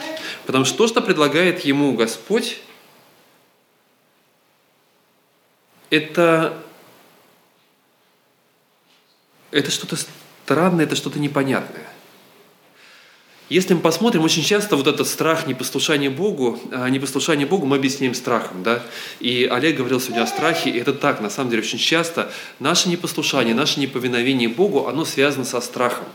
[0.45, 2.59] Потому что то, что предлагает ему Господь,
[5.89, 6.63] это,
[9.51, 9.97] это что-то
[10.45, 11.87] странное, это что-то непонятное.
[13.49, 18.15] Если мы посмотрим, очень часто вот этот страх непослушания Богу, а, непослушание Богу мы объясняем
[18.15, 18.63] страхом.
[18.63, 18.83] Да?
[19.21, 22.89] И Олег говорил сегодня о страхе, и это так, на самом деле, очень часто наше
[22.89, 26.07] непослушание, наше неповиновение Богу, оно связано со страхом.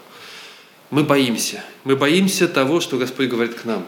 [0.90, 1.64] Мы боимся.
[1.84, 3.86] Мы боимся того, что Господь говорит к нам.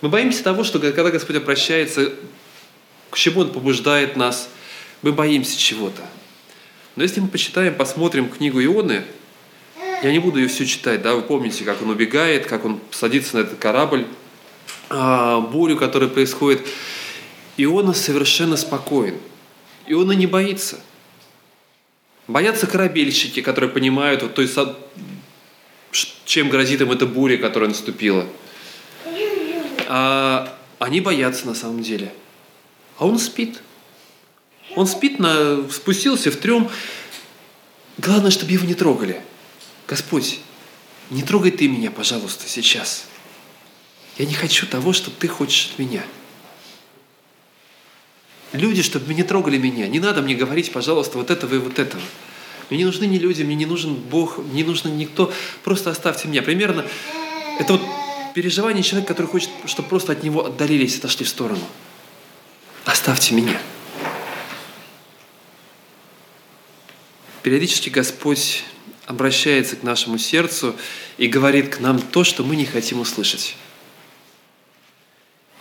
[0.00, 2.12] Мы боимся того, что когда Господь обращается,
[3.10, 4.48] к чему Он побуждает нас,
[5.02, 6.02] мы боимся чего-то.
[6.96, 9.04] Но если мы почитаем, посмотрим книгу Ионы,
[10.02, 13.36] я не буду ее все читать, да, вы помните, как он убегает, как он садится
[13.36, 14.06] на этот корабль,
[14.90, 16.66] а, бурю, которая происходит.
[17.56, 19.16] И он совершенно спокоен.
[19.86, 20.80] И он и не боится.
[22.26, 24.58] Боятся корабельщики, которые понимают, вот, то есть,
[26.24, 28.26] чем грозит им эта буря, которая наступила.
[29.86, 32.12] А, они боятся на самом деле.
[32.98, 33.60] А он спит.
[34.74, 36.68] Он спит, на, спустился в трем.
[37.98, 39.20] Главное, чтобы его не трогали–
[39.86, 40.40] Господь,
[41.10, 43.04] не трогай ты меня, пожалуйста, сейчас.
[44.18, 46.02] Я не хочу того, что ты хочешь от меня.
[48.52, 49.88] Люди, чтобы не трогали меня.
[49.88, 52.02] Не надо мне говорить, пожалуйста, вот этого и вот этого.
[52.68, 55.32] Мне не нужны ни люди, мне не нужен Бог, мне не нужен никто.
[55.64, 56.42] Просто оставьте меня.
[56.42, 56.86] Примерно
[57.58, 57.82] это вот
[58.34, 61.66] переживание человека, который хочет, чтобы просто от него отдалились, отошли в сторону.
[62.84, 63.60] Оставьте меня.
[67.42, 68.64] Периодически Господь
[69.06, 70.74] обращается к нашему сердцу
[71.18, 73.56] и говорит к нам то, что мы не хотим услышать.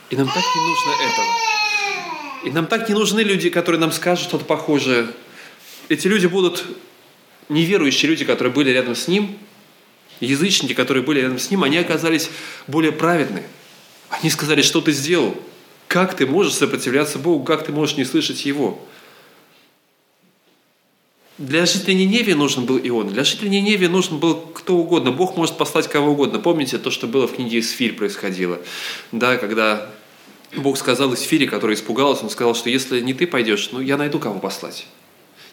[0.10, 1.28] И нам так не нужно этого.
[2.44, 5.08] И нам так не нужны люди, которые нам скажут что-то похожее.
[5.89, 6.66] Эти люди будут
[7.50, 9.38] неверующие люди, которые были рядом с ним,
[10.20, 12.30] язычники, которые были рядом с ним, они оказались
[12.68, 13.44] более праведны.
[14.10, 15.36] Они сказали, что ты сделал?
[15.88, 17.44] Как ты можешь сопротивляться Богу?
[17.44, 18.82] Как ты можешь не слышать Его?
[21.42, 25.12] Для жителей Ниневии нужен был Ион, для жителей Ниневии нужен был кто угодно.
[25.12, 26.38] Бог может послать кого угодно.
[26.38, 28.60] Помните то, что было в книге Исфирь происходило?
[29.12, 29.89] Да, когда
[30.56, 34.20] Бог сказал Исфире, который испугался, он сказал, что если не ты пойдешь, ну я найду
[34.20, 34.86] кого послать.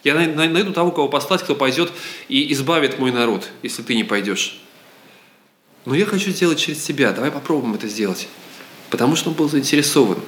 [0.03, 1.91] Я найду того, кого послать, кто пойдет
[2.27, 4.61] и избавит мой народ, если ты не пойдешь.
[5.85, 7.13] Но я хочу сделать через тебя.
[7.13, 8.27] Давай попробуем это сделать.
[8.91, 10.19] Потому что он был заинтересован.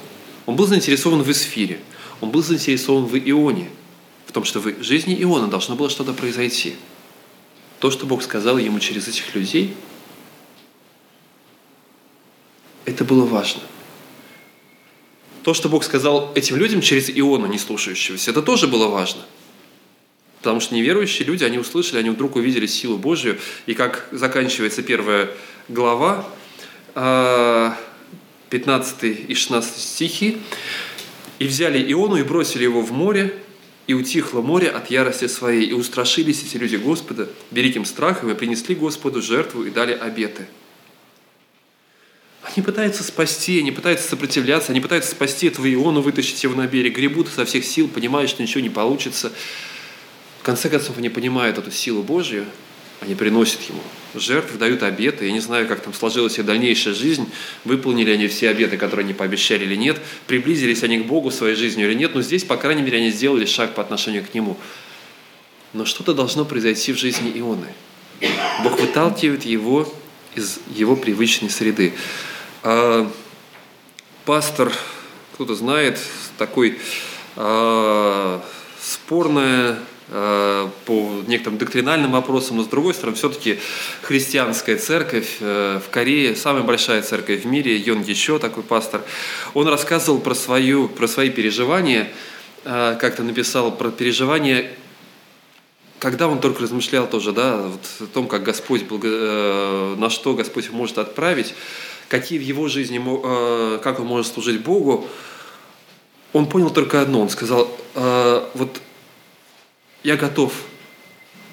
[0.44, 1.78] Он был заинтересован в Исфире.
[2.20, 3.70] Он был заинтересован в Ионе–
[4.32, 6.76] в том, что в жизни Иона должно было что-то произойти.
[7.80, 9.74] То, что Бог сказал ему через этих людей,
[12.86, 13.60] это было важно.
[15.42, 19.20] То, что Бог сказал этим людям через Иона, не слушающегося, это тоже было важно.
[20.38, 23.38] Потому что неверующие люди, они услышали, они вдруг увидели силу Божью.
[23.66, 25.28] И как заканчивается первая
[25.68, 26.26] глава,
[26.94, 26.94] 15
[28.54, 30.38] а, и 16 стихи,
[31.38, 33.38] «И взяли Иону и бросили его в море,
[33.86, 38.74] и утихло море от ярости своей, и устрашились эти люди Господа великим страхом, и принесли
[38.74, 40.46] Господу жертву и дали обеты.
[42.42, 46.96] Они пытаются спасти, они пытаются сопротивляться, они пытаются спасти этого Иону, вытащить его на берег,
[46.96, 49.32] гребут со всех сил, понимая, что ничего не получится.
[50.40, 52.46] В конце концов, они понимают эту силу Божью,
[53.02, 53.80] они приносят ему
[54.14, 55.26] жертвы, дают обеты.
[55.26, 57.28] Я не знаю, как там сложилась их дальнейшая жизнь,
[57.64, 61.88] выполнили они все обеты, которые они пообещали или нет, приблизились они к Богу своей жизнью
[61.88, 64.56] или нет, но здесь, по крайней мере, они сделали шаг по отношению к Нему.
[65.72, 67.66] Но что-то должно произойти в жизни Ионы.
[68.62, 69.92] Бог выталкивает его
[70.36, 71.94] из его привычной среды.
[72.62, 73.10] А,
[74.24, 74.72] пастор,
[75.34, 75.98] кто-то знает,
[76.38, 76.78] такой
[77.34, 78.44] а,
[78.80, 79.78] спорная
[80.12, 83.58] по некоторым доктринальным вопросам, но с другой стороны, все-таки
[84.02, 89.02] христианская церковь э, в Корее, самая большая церковь в мире, Йон Еще, такой пастор,
[89.54, 92.10] он рассказывал про, свою, про свои переживания,
[92.64, 94.70] э, как-то написал про переживания
[95.98, 100.68] когда он только размышлял тоже, да, вот о том, как Господь, э, на что Господь
[100.70, 101.54] может отправить,
[102.08, 105.06] какие в его жизни, э, как он может служить Богу,
[106.32, 107.20] он понял только одно.
[107.20, 108.80] Он сказал, э, вот
[110.02, 110.52] я готов,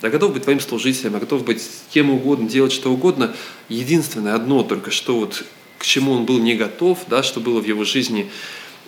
[0.01, 3.35] я готов быть твоим служителем, я готов быть кем угодно, делать что угодно.
[3.67, 5.43] Единственное одно только, что вот
[5.77, 8.29] к чему он был не готов, да, что было в его жизни,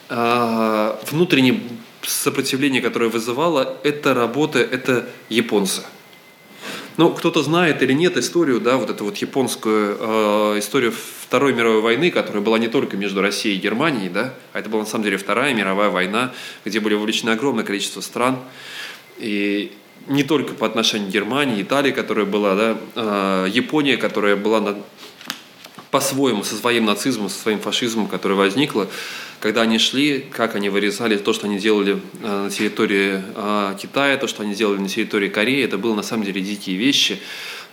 [0.09, 1.61] внутренне
[2.01, 5.83] сопротивление, которое вызывало, это работа, это японцы.
[6.97, 11.81] Ну, кто-то знает или нет историю, да, вот эту вот японскую э, историю Второй мировой
[11.81, 15.05] войны, которая была не только между Россией и Германией, да, а это была на самом
[15.05, 16.33] деле Вторая мировая война,
[16.65, 18.39] где были вовлечены огромное количество стран.
[19.21, 19.71] И
[20.07, 24.77] не только по отношению к Германии, Италии, которая была, да, э, Япония, которая была на,
[25.91, 28.87] по-своему, со своим нацизмом, со своим фашизмом, который возникла,
[29.39, 34.17] когда они шли, как они вырезали то, что они делали э, на территории э, Китая,
[34.17, 37.19] то, что они делали на территории Кореи, это было на самом деле дикие вещи.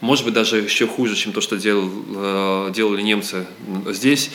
[0.01, 1.91] Может быть, даже еще хуже, чем то, что делал,
[2.71, 3.47] делали немцы
[3.89, 4.31] здесь.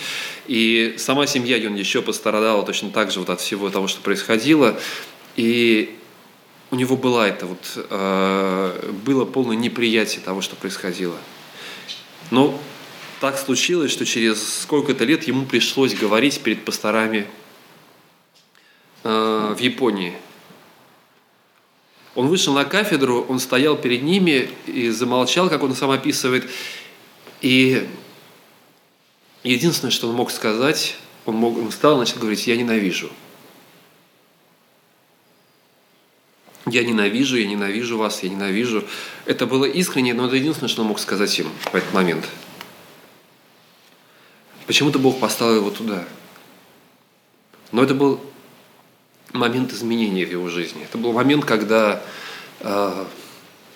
[0.45, 4.78] И сама семья Юн еще пострадала точно так же вот от всего того, что происходило.
[5.38, 5.95] И
[6.74, 7.88] у него была это вот,
[9.05, 11.15] было полное неприятие того, что происходило.
[12.32, 12.59] Но
[13.19, 17.28] так случилось, что через сколько-то лет ему пришлось говорить перед пасторами
[19.03, 20.15] э, в Японии.
[22.15, 26.49] Он вышел на кафедру, он стоял перед ними и замолчал, как он сам описывает.
[27.41, 27.88] И
[29.43, 30.95] единственное, что он мог сказать,
[31.28, 33.11] он, мог, он встал и начал говорить, я ненавижу.
[36.66, 38.86] Я ненавижу, я ненавижу вас, я ненавижу.
[39.26, 42.26] Это было искренне, но это единственное, что он мог сказать им в этот момент–
[44.66, 46.05] Почему-то Бог поставил его туда.
[47.72, 48.22] Но это был
[49.34, 50.84] момент изменения в его жизни.
[50.84, 52.01] Это был момент, когда
[52.59, 53.05] э,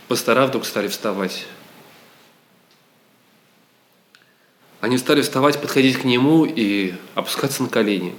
[0.07, 1.45] пастора вдруг стали вставать.
[4.79, 8.15] Они стали вставать, подходить к нему и опускаться на колени.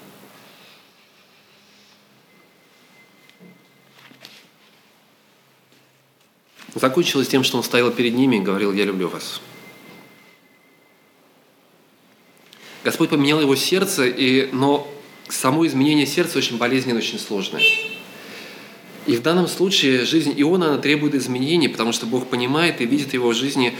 [6.74, 9.40] Закончилось тем, что он стоял перед ними и говорил, я люблю вас.
[12.84, 14.90] Господь поменял его сердце, и, но
[15.28, 17.62] само изменение сердца очень болезненное, очень сложное.
[19.06, 23.14] И в данном случае жизнь Иона она требует изменений, потому что Бог понимает и видит
[23.14, 23.74] его в жизни.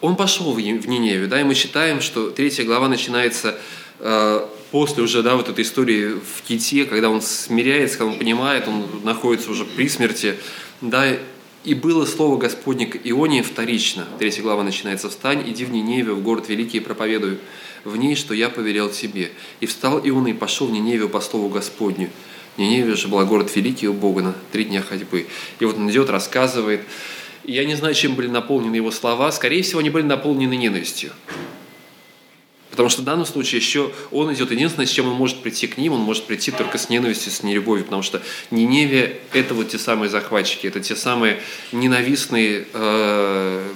[0.00, 3.58] Он пошел в Ниневию, да, и мы считаем, что третья глава начинается
[3.98, 8.68] э, после уже, да, вот этой истории в Ките, когда он смиряется, когда он понимает,
[8.68, 10.36] он находится уже при смерти,
[10.80, 11.16] да,
[11.64, 14.06] и было слово Господне к Ионе вторично.
[14.18, 17.38] Третья глава начинается «Встань, иди в Ниневию, в город великий, и проповедуй
[17.84, 19.30] в ней, что я повелел тебе.
[19.60, 22.10] И встал Иона и пошел в Ниневию по слову Господню.
[22.56, 25.26] Ниневия же была город великий у Бога на три дня ходьбы.
[25.58, 26.82] И вот он идет, рассказывает.
[27.44, 29.30] Я не знаю, чем были наполнены его слова.
[29.32, 31.12] Скорее всего, они были наполнены ненавистью.
[32.70, 35.76] Потому что в данном случае еще он идет единственное, с чем он может прийти к
[35.76, 39.78] ним, он может прийти только с ненавистью, с нелюбовью, потому что Ниневия– это вот те
[39.78, 41.40] самые захватчики, это те самые
[41.72, 43.72] ненавистные Э,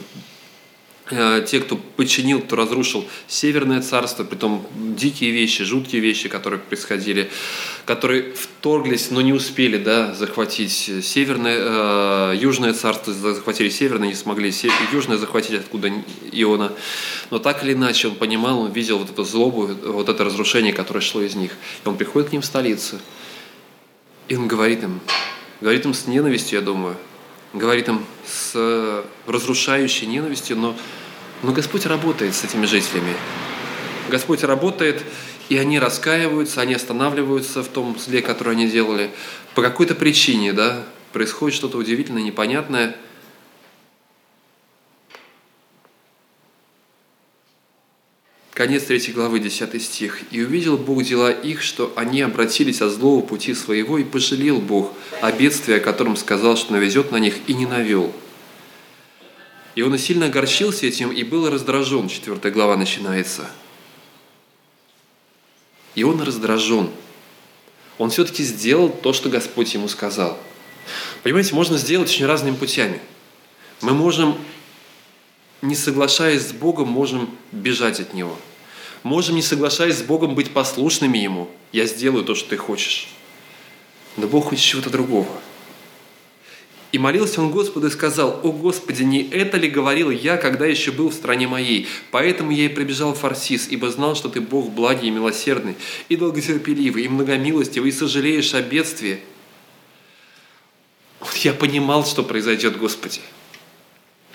[1.10, 7.30] те, кто подчинил, кто разрушил Северное царство, притом дикие вещи, жуткие вещи, которые происходили,
[7.84, 11.58] которые вторглись, но не успели да, захватить Северное,
[12.32, 14.50] э, Южное царство, захватили Северное, не смогли
[14.92, 15.92] Южное захватить, откуда
[16.32, 16.72] Иона.
[17.30, 21.00] Но так или иначе он понимал, он видел вот эту злобу, вот это разрушение, которое
[21.00, 21.52] шло из них.
[21.84, 22.98] И он приходит к ним в столицу,
[24.28, 25.00] и он говорит им,
[25.60, 26.96] говорит им с ненавистью, я думаю,
[27.54, 30.76] говорит им с разрушающей ненавистью, но,
[31.42, 33.14] но Господь работает с этими жителями.
[34.10, 35.02] Господь работает,
[35.48, 39.10] и они раскаиваются, они останавливаются в том зле, которое они делали.
[39.54, 42.96] По какой-то причине, да, происходит что-то удивительное, непонятное–
[48.54, 50.20] Конец 3 главы, 10 стих.
[50.30, 54.92] «И увидел Бог дела их, что они обратились от злого пути своего, и пожалел Бог
[55.20, 58.12] о бедствии, о котором сказал, что навезет на них, и не навел».
[59.74, 62.08] И он и сильно огорчился этим, и был раздражен.
[62.08, 63.50] 4 глава начинается.
[65.96, 66.90] И он раздражен.
[67.98, 70.38] Он все-таки сделал то, что Господь ему сказал.
[71.24, 73.00] Понимаете, можно сделать очень разными путями.
[73.80, 74.38] Мы можем
[75.64, 78.36] не соглашаясь с Богом, можем бежать от Него.
[79.02, 81.48] Можем, не соглашаясь с Богом, быть послушными Ему.
[81.72, 83.08] Я сделаю то, что ты хочешь.
[84.16, 85.28] Но Бог хочет чего-то другого.
[86.92, 90.92] И молился он Господу и сказал, «О Господи, не это ли говорил я, когда еще
[90.92, 91.88] был в стране моей?
[92.12, 95.74] Поэтому я и прибежал в Фарсис, ибо знал, что Ты Бог благий и милосердный,
[96.08, 99.18] и долготерпеливый, и многомилостивый, и сожалеешь о бедствии».
[101.18, 103.20] Вот я понимал, что произойдет, Господи.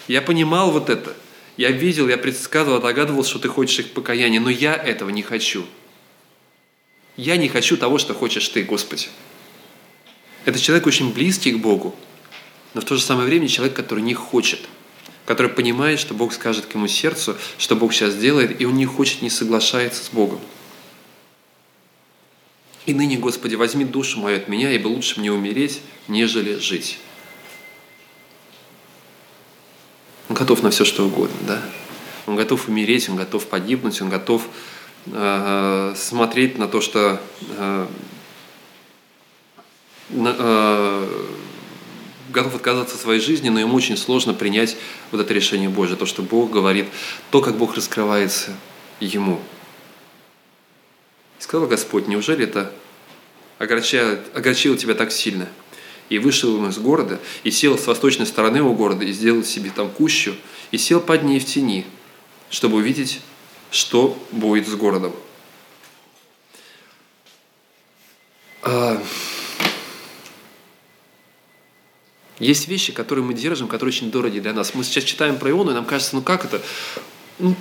[0.10, 1.16] Я понимал вот это.
[1.56, 5.68] Я видел, я предсказывал, догадывался, что Ты хочешь их покаяния, но я этого не хочу.
[7.16, 9.08] Я не хочу того, что хочешь Ты, Господи.
[10.46, 11.96] Это человек очень близкий к Богу,
[12.74, 14.62] но в то же самое время человек, который не хочет,
[15.26, 18.88] который понимает, что Бог скажет к ему сердцу, что Бог сейчас делает, и он не
[18.88, 20.40] хочет, не соглашается с Богом.
[22.88, 26.98] И ныне, Господи, возьми душу мою от меня, ибо лучше мне умереть, нежели жить.
[30.40, 31.62] Готов на все, что угодно, да?
[32.26, 34.48] Он готов умереть, он готов погибнуть, он готов
[35.08, 37.22] э, смотреть на то, что
[37.58, 37.88] э,
[40.10, 41.26] на, э,
[42.30, 44.78] готов отказаться от своей жизни, но ему очень сложно принять
[45.12, 46.88] вот это решение Божье, то, что Бог говорит,
[47.32, 48.56] то, как Бог раскрывается
[49.02, 49.42] ему.
[51.40, 52.72] И сказал Господь, неужели это
[53.58, 55.50] огорчает, огорчило тебя так сильно?
[56.10, 59.72] И вышел он из города, и сел с восточной стороны у города, и сделал себе
[59.74, 60.34] там кущу,
[60.72, 61.86] и сел под ней в тени,
[62.50, 63.22] чтобы увидеть,
[63.72, 65.14] что будет с городом.
[68.64, 69.02] А,
[72.40, 74.74] Есть вещи, которые мы держим, которые очень дороги для нас.
[74.74, 76.62] Мы сейчас читаем про Иону, и нам кажется, ну как это?
[77.38, 77.56] Ну,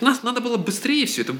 [0.00, 1.36] нас надо было быстрее все это.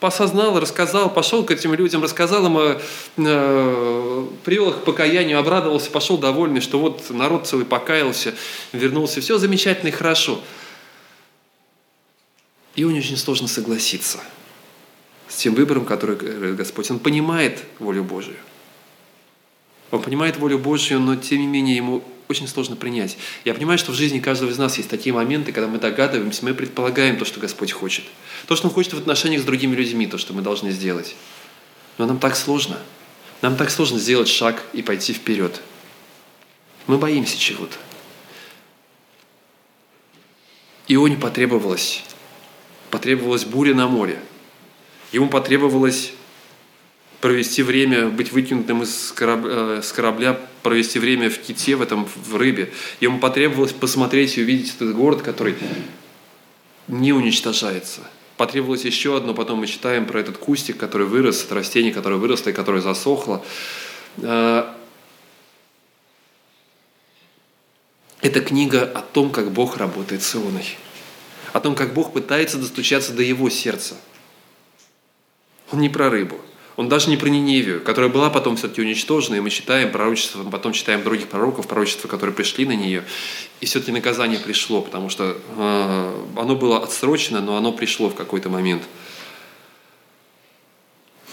[0.00, 2.80] Посознал, рассказал, пошел к этим людям, рассказал им, э,
[3.18, 8.34] э, привел их к покаянию, обрадовался, пошел довольный, что вот народ целый покаялся,
[8.72, 9.20] вернулся.
[9.20, 10.40] Все замечательно и хорошо.
[12.76, 14.20] И он очень сложно согласиться
[15.28, 16.90] с тем выбором, который Господь.
[16.90, 18.38] Он понимает волю Божию.
[19.90, 23.18] Он понимает волю Божью, но тем не менее ему очень сложно принять.
[23.44, 26.54] Я понимаю, что в жизни каждого из нас есть такие моменты, когда мы догадываемся, мы
[26.54, 28.04] предполагаем то, что Господь хочет.
[28.46, 31.16] То, что Он хочет в отношениях с другими людьми, то, что мы должны сделать.
[31.98, 32.78] Но нам так сложно.
[33.42, 35.60] Нам так сложно сделать шаг и пойти вперед.
[36.86, 37.76] Мы боимся чего-то.
[40.86, 42.02] Ионе потребовалось,
[42.90, 44.20] потребовалась буря на море.
[45.12, 46.12] Ему потребовалось
[47.20, 52.06] провести время, быть выкинутым из корабля, э, с корабля, провести время в ките, в этом,
[52.06, 52.72] в рыбе.
[53.00, 55.54] Ему потребовалось посмотреть и увидеть этот город, который
[56.88, 58.00] не уничтожается.
[58.36, 62.50] Потребовалось еще одно, потом мы читаем про этот кустик, который вырос, это растение, которое выросло
[62.50, 63.44] и которое засохло.
[64.16, 64.64] Э,
[68.22, 70.76] это книга о том, как Бог работает с Ионой.
[71.52, 73.96] О том, как Бог пытается достучаться до его сердца.
[75.70, 76.40] Он не про рыбу–
[76.80, 80.72] он даже не про Ниневию, которая была потом все-таки уничтожена, и мы читаем пророчества, потом
[80.72, 83.04] читаем других пророков, пророчества, которые пришли на нее,
[83.60, 88.48] и все-таки наказание пришло, потому что э, оно было отсрочено, но оно пришло в какой-то
[88.48, 88.82] момент.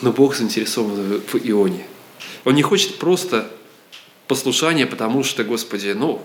[0.01, 1.87] Но Бог заинтересован в Ионе.
[2.43, 3.49] Он не хочет просто
[4.27, 6.21] послушания, потому что, Господи, ну,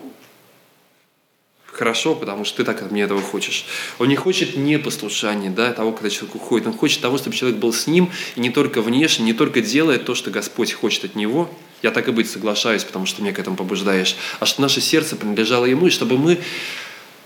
[1.83, 3.67] хорошо, потому что ты так от меня этого хочешь.
[3.99, 6.69] Он не хочет непослушания, да, того, когда человек уходит.
[6.69, 10.05] Он хочет того, чтобы человек был с ним, и не только внешне, не только делает
[10.05, 11.51] то, что Господь хочет от него.
[11.83, 14.15] Я так и быть соглашаюсь, потому что меня к этому побуждаешь.
[14.39, 16.39] А что наше сердце принадлежало Ему, и чтобы мы,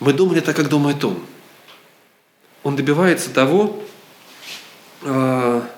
[0.00, 1.18] мы думали так, как думает Он.
[2.62, 3.82] Он добивается того,
[5.02, 5.68] 9 а,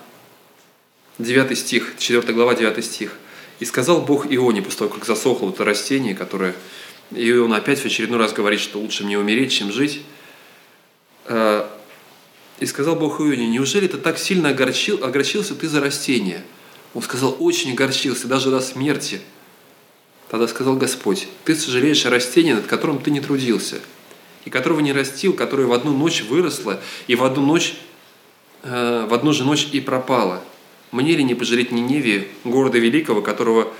[1.55, 3.17] стих, 4 глава, 9 стих.
[3.59, 6.55] «И сказал Бог Ионе, после того, как засохло это растение, которое
[7.11, 10.01] и он опять в очередной раз говорит, что лучше мне умереть, чем жить.
[11.25, 11.69] А,
[12.59, 16.43] и сказал Бог Ионе, неужели ты так сильно огорчил, огорчился ты за растение?
[16.93, 19.21] Он сказал, очень огорчился, даже до смерти.
[20.29, 23.79] Тогда сказал Господь, ты сожалеешь о растении, над которым ты не трудился,
[24.45, 27.75] и которого не растил, которое в одну ночь выросло, и в одну ночь,
[28.63, 30.43] э, в одну же ночь и пропало.
[30.91, 33.73] Мне ли не пожалеть Ниневии, города великого, которого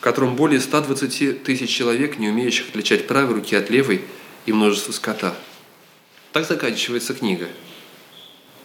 [0.00, 4.02] котором более 120 тысяч человек, не умеющих отличать правой руки от левой,
[4.46, 5.34] и множество скота.
[6.32, 7.48] Так заканчивается книга.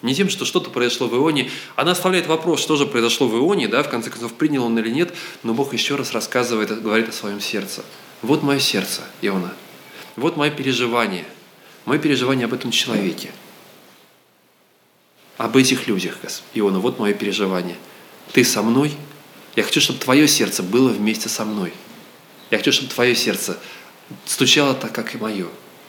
[0.01, 1.49] Не тем, что что-то произошло в Ионе.
[1.75, 4.89] Она оставляет вопрос, что же произошло в Ионе, да, в конце концов, принял он или
[4.89, 5.13] нет,
[5.43, 7.83] но Бог еще раз рассказывает, говорит о своем сердце.
[8.21, 9.53] Вот мое сердце, Иона.
[10.15, 11.25] Вот мое переживание.
[11.85, 13.31] Мое переживание об этом человеке.
[15.37, 16.17] Об этих людях,
[16.53, 17.75] Иона, вот мое переживание.
[18.31, 18.93] Ты со мной–
[19.55, 21.73] я хочу, чтобы твое сердце было вместе со мной.
[22.51, 23.57] Я хочу, чтобы твое сердце
[24.25, 25.47] стучало так, как и мое.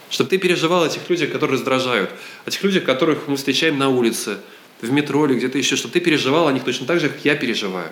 [0.09, 2.11] Чтобы ты переживал этих людях, которые раздражают,
[2.45, 4.39] о тех людях, которых мы встречаем на улице,
[4.81, 7.35] в метро или где-то еще, чтобы ты переживал о них точно так же, как я
[7.35, 7.91] переживаю.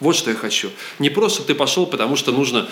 [0.00, 0.70] Вот что я хочу.
[0.98, 2.68] Не просто, чтобы ты пошел, потому что нужно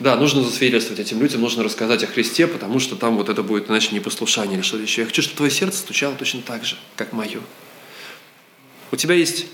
[0.00, 3.70] да, нужно засвидетельствовать этим людям, нужно рассказать о Христе, потому что там вот это будет
[3.70, 5.02] иначе непослушание или что-то еще.
[5.02, 7.40] Я хочу, чтобы твое сердце стучало точно так же, как мое.
[8.90, 9.46] У тебя есть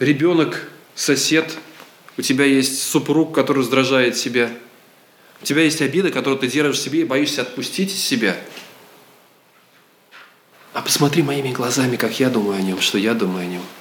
[0.00, 1.56] ребенок, сосед,
[2.16, 4.50] у тебя есть супруг, который раздражает себя,
[5.40, 8.36] у тебя есть обида, которую ты держишь в себе и боишься отпустить из себя.
[10.72, 13.62] А посмотри моими глазами, как я думаю о нем, что я думаю о нем–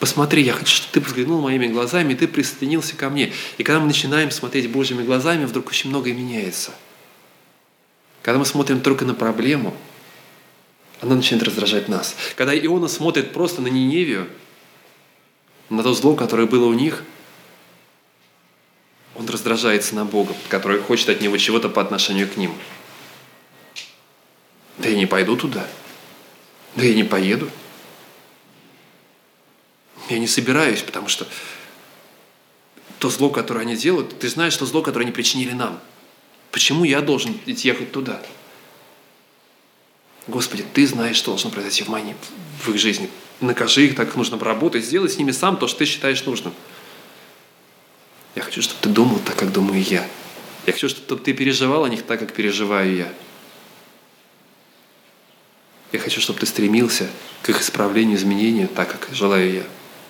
[0.00, 3.34] Посмотри, я хочу, чтобы ты взглянул моими глазами, и ты присоединился ко мне.
[3.58, 6.72] И когда мы начинаем смотреть Божьими глазами, вдруг очень многое меняется.
[8.22, 9.76] Когда мы смотрим только на проблему,
[11.02, 12.16] она начинает раздражать нас.
[12.34, 14.26] Когда Иона смотрит просто на Ниневию,
[15.70, 17.04] на то зло, которое было у них,
[19.14, 22.52] он раздражается на Бога, который хочет от него чего-то по отношению к ним.
[24.78, 25.66] Да я не пойду туда.
[26.74, 27.50] Да я не поеду.
[30.08, 31.26] Я не собираюсь, потому что
[32.98, 35.80] то зло, которое они делают, ты знаешь, что зло, которое они причинили нам.
[36.50, 38.22] Почему я должен ехать туда?
[40.26, 42.14] Господи, ты знаешь, что должно произойти в, моей,
[42.62, 43.08] в их жизни.
[43.40, 46.52] Накажи их, так нужно поработать, сделай с ними сам то, что ты считаешь нужным.
[48.34, 50.06] Я хочу, чтобы ты думал так, как думаю я.
[50.66, 53.12] Я хочу, чтобы ты переживал о них так, как переживаю я.
[55.92, 57.08] Я хочу, чтобы ты стремился
[57.42, 59.62] к их исправлению, изменению, так, как желаю я.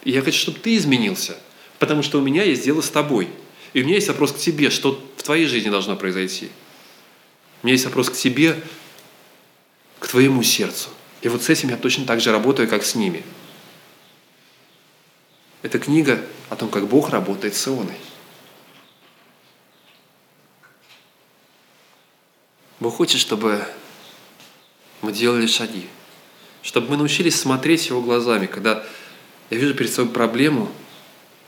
[0.05, 1.39] И я хочу, чтобы ты изменился,
[1.79, 3.29] потому что у меня есть дело с тобой.
[3.73, 6.51] И у меня есть вопрос к тебе, что в твоей жизни должно произойти.
[7.63, 8.61] У меня есть вопрос к тебе,
[9.99, 10.89] к твоему сердцу.
[11.23, 13.23] И вот с этим я точно так же работаю, как с ними.
[15.63, 17.97] Это книга о том, как Бог работает с Ионой.
[22.81, 23.63] Бог хочет, чтобы
[25.03, 25.87] мы делали шаги,
[26.63, 28.83] чтобы мы научились смотреть Его глазами, когда
[29.51, 30.71] я вижу перед собой проблему.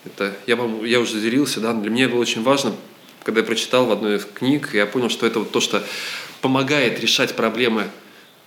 [0.05, 2.75] Это, я, я уже делился, да, для меня было очень важно,
[3.23, 5.83] когда я прочитал в одной из книг, я понял, что это вот то, что
[6.43, 7.89] помогает решать проблемы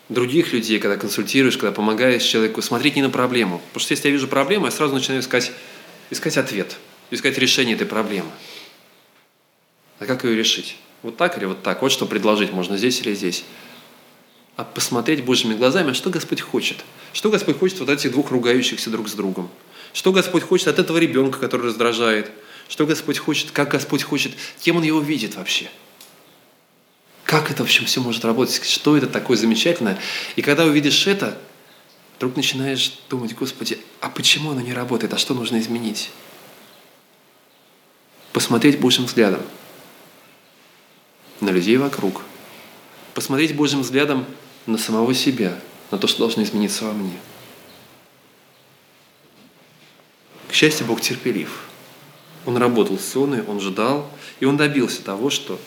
[0.10, 3.60] других людей, когда консультируешь, когда помогаешь человеку смотреть не на проблему.
[3.68, 5.52] Потому что если я вижу проблему, я сразу начинаю искать,
[6.10, 6.78] искать ответ,
[7.12, 8.30] искать решение этой проблемы.
[10.00, 10.78] А как ее решить?
[11.02, 11.82] Вот так или вот так?
[11.82, 13.44] Вот что предложить можно здесь или здесь
[14.56, 16.78] а посмотреть Божьими глазами, а что Господь хочет.
[17.14, 19.50] Что Господь хочет от этих двух ругающихся друг с другом.
[19.94, 22.32] Что Господь хочет от этого ребенка, который раздражает.
[22.68, 24.32] Что Господь хочет, как Господь хочет,
[24.62, 25.70] кем Он его видит вообще.
[27.36, 30.00] Как это, в общем, все может работать, что это такое замечательное.
[30.38, 31.38] И когда увидишь это,
[32.16, 36.12] вдруг начинаешь думать, Господи, а почему оно не работает, а что нужно изменить?
[38.32, 39.42] Посмотреть Божьим взглядом
[41.42, 42.22] на людей вокруг.
[43.14, 44.26] Посмотреть Божьим взглядом
[44.66, 45.60] на самого себя,
[45.92, 47.20] на то, что должно измениться во мне.
[50.48, 51.66] К счастью, Бог терпелив.
[52.46, 54.10] Он работал с Ионой, он ждал,
[54.40, 55.60] и он добился того, что,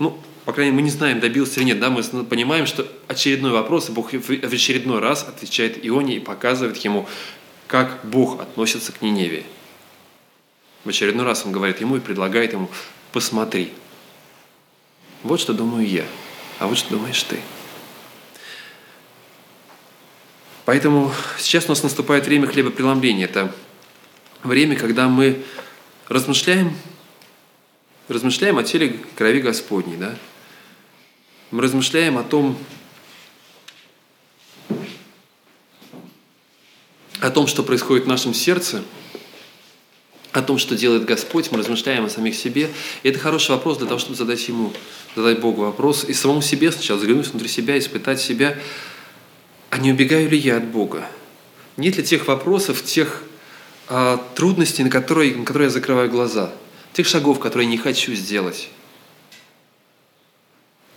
[0.00, 3.52] ну, по крайней мере, мы не знаем, добился или нет, да, мы понимаем, что очередной
[3.52, 7.06] вопрос, и Бог в очередной раз отвечает Ионе и показывает ему,
[7.68, 9.44] как Бог относится к Ниневии.
[10.84, 12.68] В очередной раз он говорит ему и предлагает ему,
[13.12, 13.72] посмотри.
[15.22, 16.04] Вот что думаю я.
[16.58, 17.38] А вот что думаешь ты?
[20.64, 23.26] Поэтому сейчас у нас наступает время хлебопреломления.
[23.26, 23.54] Это
[24.42, 25.42] время, когда мы
[26.08, 26.74] размышляем,
[28.14, 29.96] размышляем о теле крови Господней.
[29.96, 30.14] Да?
[31.50, 32.56] Мы размышляем о том,
[37.20, 38.82] о том, что происходит в нашем сердце,
[40.32, 42.70] о том, что делает Господь, мы размышляем о самих себе.
[43.02, 44.72] И это хороший вопрос для того, чтобы задать Ему
[45.16, 48.56] задать Богу вопрос и самому себе сначала взглянуть внутри себя, испытать себя,
[49.70, 51.06] а не убегаю ли я от Бога?
[51.76, 53.22] Нет ли тех вопросов, тех
[53.88, 56.52] а, трудностей, на которые, на которые я закрываю глаза,
[56.92, 58.68] тех шагов, которые я не хочу сделать?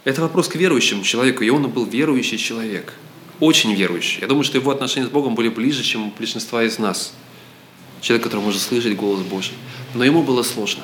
[0.04, 2.94] Это вопрос к верующему человеку, и он был верующий человек,
[3.40, 4.20] очень верующий.
[4.22, 7.14] Я думаю, что его отношения с Богом были ближе, чем у большинства из нас.
[8.02, 9.54] Человек, который может слышать голос Божий.
[9.94, 10.84] Но ему было сложно.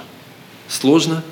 [0.70, 1.24] Сложно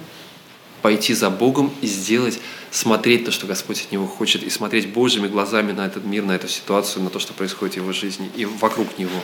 [0.81, 2.39] пойти за Богом и сделать,
[2.71, 6.33] смотреть то, что Господь от него хочет, и смотреть Божьими глазами на этот мир, на
[6.33, 9.23] эту ситуацию, на то, что происходит в его жизни и вокруг него.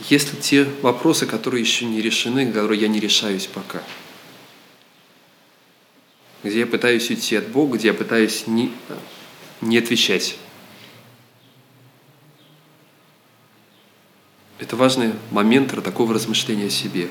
[0.00, 3.82] Если те вопросы, которые еще не решены, которые я не решаюсь пока,
[6.44, 8.72] где я пытаюсь уйти от Бога, где я пытаюсь не,
[9.60, 10.36] не отвечать.
[14.60, 17.08] Это важный момент такого размышления о себе.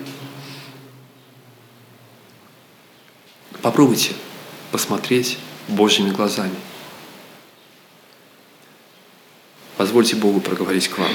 [3.61, 4.13] Попробуйте
[4.71, 6.55] посмотреть Божьими глазами.
[9.75, 11.11] Позвольте Богу проговорить к вам.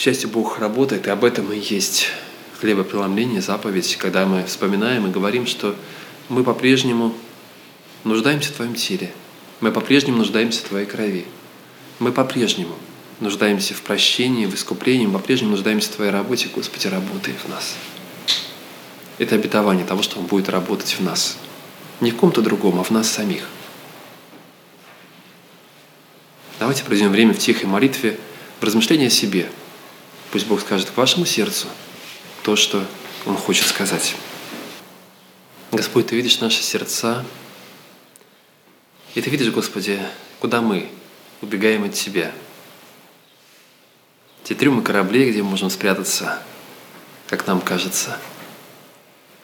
[0.00, 2.06] Счастью, Бог работает, и об этом и есть
[2.58, 5.76] хлебопреломление, заповедь, когда мы вспоминаем и говорим, что
[6.30, 7.14] мы по-прежнему
[8.04, 9.12] нуждаемся в Твоем теле,
[9.60, 11.26] мы по-прежнему нуждаемся в Твоей крови,
[11.98, 12.74] мы по-прежнему
[13.20, 17.74] нуждаемся в прощении, в искуплении, мы по-прежнему нуждаемся в Твоей работе, Господи, работай в нас.
[19.18, 21.36] Это обетование того, что Он будет работать в нас.
[22.00, 23.46] Не в ком-то другом, а в нас самих.
[26.58, 28.18] Давайте проведем время в тихой молитве,
[28.60, 29.50] в размышлении о себе.
[30.30, 31.66] Пусть Бог скажет к вашему сердцу
[32.42, 32.84] то, что
[33.26, 34.14] Он хочет сказать.
[35.72, 37.24] Господь, Ты видишь наши сердца,
[39.14, 40.00] и Ты видишь, Господи,
[40.38, 40.88] куда мы
[41.42, 42.32] убегаем от Тебя.
[44.44, 46.42] Те трюмы кораблей, где мы можем спрятаться,
[47.26, 48.18] как нам кажется.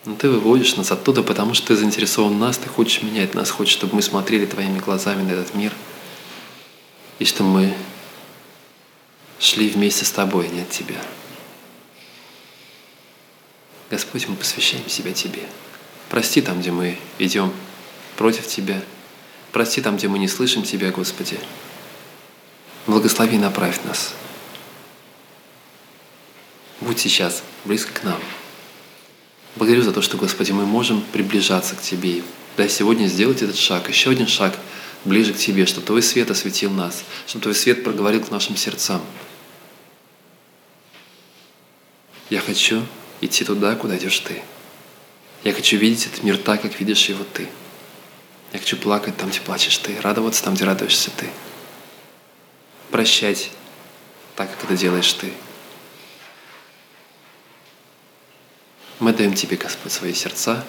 [0.05, 3.51] Но Ты выводишь нас оттуда, потому что Ты заинтересован в нас, Ты хочешь менять нас,
[3.51, 5.72] хочешь, чтобы мы смотрели Твоими глазами на этот мир,
[7.18, 7.74] и чтобы мы
[9.39, 11.01] шли вместе с Тобой, а не от Тебя.
[13.91, 15.43] Господь, мы посвящаем себя Тебе.
[16.09, 17.53] Прости там, где мы идем
[18.16, 18.82] против Тебя.
[19.53, 21.39] Прости там, где мы не слышим Тебя, Господи.
[22.87, 24.14] Благослови и направь нас.
[26.80, 28.20] Будь сейчас близко к нам.
[29.57, 32.22] Благодарю за то, что, Господи, мы можем приближаться к Тебе.
[32.57, 34.55] Дай сегодня сделать этот шаг, еще один шаг
[35.05, 39.01] ближе к Тебе, чтобы Твой свет осветил нас, чтобы Твой свет проговорил к нашим сердцам.
[42.31, 42.85] Я хочу
[43.20, 44.43] идти туда, куда идешь Ты.
[45.45, 47.49] Я хочу видеть этот мир так, как видишь его Ты.
[48.53, 51.29] Я хочу плакать там, где плачешь Ты, радоваться там, где радуешься Ты.
[52.91, 53.51] Прощать
[54.35, 55.33] так, как это делаешь Ты.
[58.99, 60.64] Мы даем Тебе, Господь, свои сердца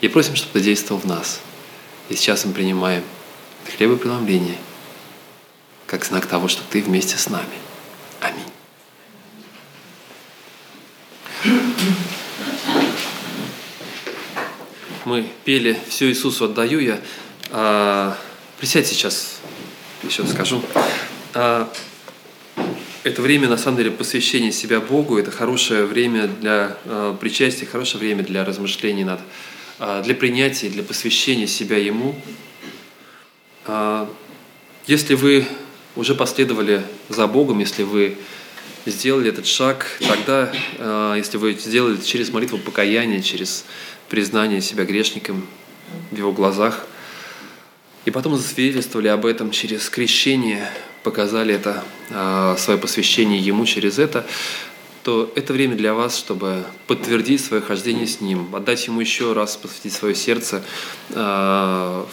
[0.00, 1.40] и просим, чтобы Ты действовал в нас.
[2.08, 3.04] И сейчас мы принимаем
[3.76, 4.58] хлебопреломление
[5.86, 7.58] как знак того, что Ты вместе с нами.
[8.20, 8.51] Аминь.
[15.04, 17.00] Мы пели «Все Иисусу отдаю я».
[17.50, 18.16] А,
[18.60, 19.40] присядь сейчас,
[20.04, 20.62] еще скажу.
[21.34, 21.68] А,
[23.02, 25.18] это время, на самом деле, посвящения себя Богу.
[25.18, 29.18] Это хорошее время для а, причастия, хорошее время для размышлений над,
[29.80, 32.14] а, для принятия, для посвящения себя Ему.
[33.66, 34.08] А,
[34.86, 35.46] если вы
[35.96, 38.18] уже последовали за Богом, если вы
[38.86, 43.64] сделали этот шаг, тогда, а, если вы сделали это через молитву покаяния, через
[44.08, 45.46] признание себя грешником
[46.10, 46.86] в его глазах,
[48.04, 50.68] и потом засвидетельствовали об этом через крещение,
[51.04, 54.26] показали это а, свое посвящение ему через это,
[55.02, 59.56] то это время для вас, чтобы подтвердить свое хождение с Ним, отдать Ему еще раз,
[59.56, 60.62] посвятить свое сердце,
[61.10, 62.06] а,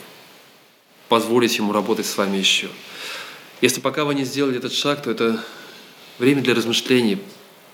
[1.07, 2.67] позволить Ему работать с вами еще.
[3.61, 5.43] Если пока вы не сделали этот шаг, то это
[6.19, 7.17] время для размышлений,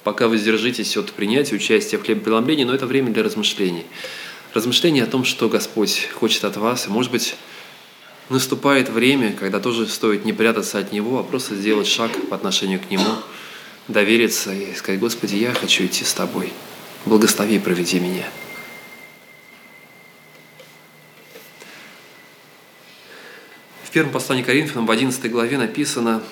[0.03, 3.85] пока вы сдержитесь от принятия участия в хлебопреломлении, но это время для размышлений.
[4.53, 7.35] Размышления о том, что Господь хочет от вас, и, может быть,
[8.29, 12.79] наступает время, когда тоже стоит не прятаться от Него, а просто сделать шаг по отношению
[12.79, 13.03] к Нему,
[13.87, 16.53] довериться и сказать, Господи, я хочу идти с Тобой.
[17.05, 18.27] Благослови и проведи меня.
[23.83, 26.23] В первом послании Коринфянам в 11 главе написано,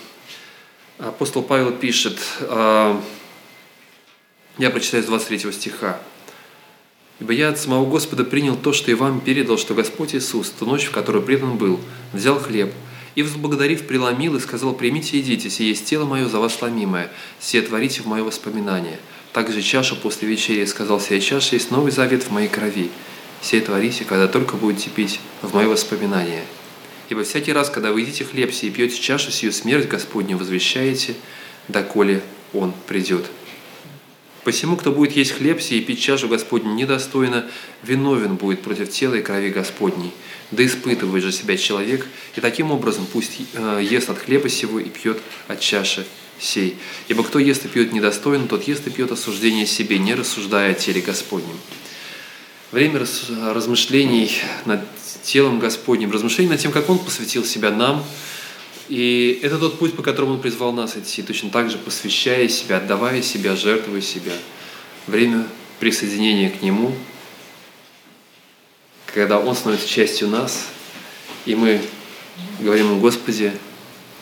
[1.08, 3.02] апостол Павел пишет, а,
[4.58, 6.00] я прочитаю с 23 стиха.
[7.20, 10.66] «Ибо я от самого Господа принял то, что и вам передал, что Господь Иисус, ту
[10.66, 11.80] ночь, в которую предан был,
[12.12, 12.74] взял хлеб,
[13.16, 17.12] и, возблагодарив, преломил и сказал, «Примите и едите, сие есть тело мое за вас ломимое,
[17.40, 19.00] сие творите в мое воспоминание».
[19.32, 22.90] Также чашу после вечери сказал, «Сия чаша есть новый завет в моей крови,
[23.42, 26.44] сие творите, когда только будете пить в мое воспоминание».
[27.10, 31.16] Ибо всякий раз, когда вы едите хлеб сей и пьете чашу сию, смерть Господню возвещаете,
[31.68, 32.22] доколе
[32.54, 33.26] Он придет.
[34.44, 37.46] Посему, кто будет есть хлеб сей и пить чашу Господню недостойно,
[37.82, 40.12] виновен будет против тела и крови Господней.
[40.52, 44.90] Да испытывает же себя человек, и таким образом пусть э, ест от хлеба сего и
[44.90, 46.06] пьет от чаши
[46.40, 46.76] сей.
[47.08, 50.74] Ибо кто ест и пьет недостойно, тот ест и пьет осуждение себе, не рассуждая о
[50.74, 51.58] теле Господнем.
[52.72, 53.06] Время
[53.54, 54.82] размышлений над
[55.24, 58.06] телом Господним, размышлений над тем, как Он посвятил себя нам,
[58.90, 62.78] и это тот путь, по которому Он призвал нас идти, точно так же посвящая себя,
[62.78, 64.34] отдавая себя, жертвуя себя.
[65.08, 65.48] Время
[65.80, 66.96] присоединения к Нему,
[69.14, 70.68] когда Он становится частью нас,
[71.46, 71.82] и мы
[72.60, 73.54] говорим Ему, Господи,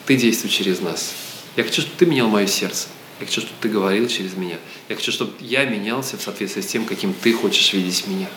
[0.05, 1.13] Ты действуй через нас.
[1.55, 2.87] Я хочу, чтобы Ты менял мое сердце.
[3.19, 4.57] Я хочу, чтобы Ты говорил через меня.
[4.89, 8.27] Я хочу, чтобы я менялся в соответствии с тем, каким Ты хочешь видеть меня.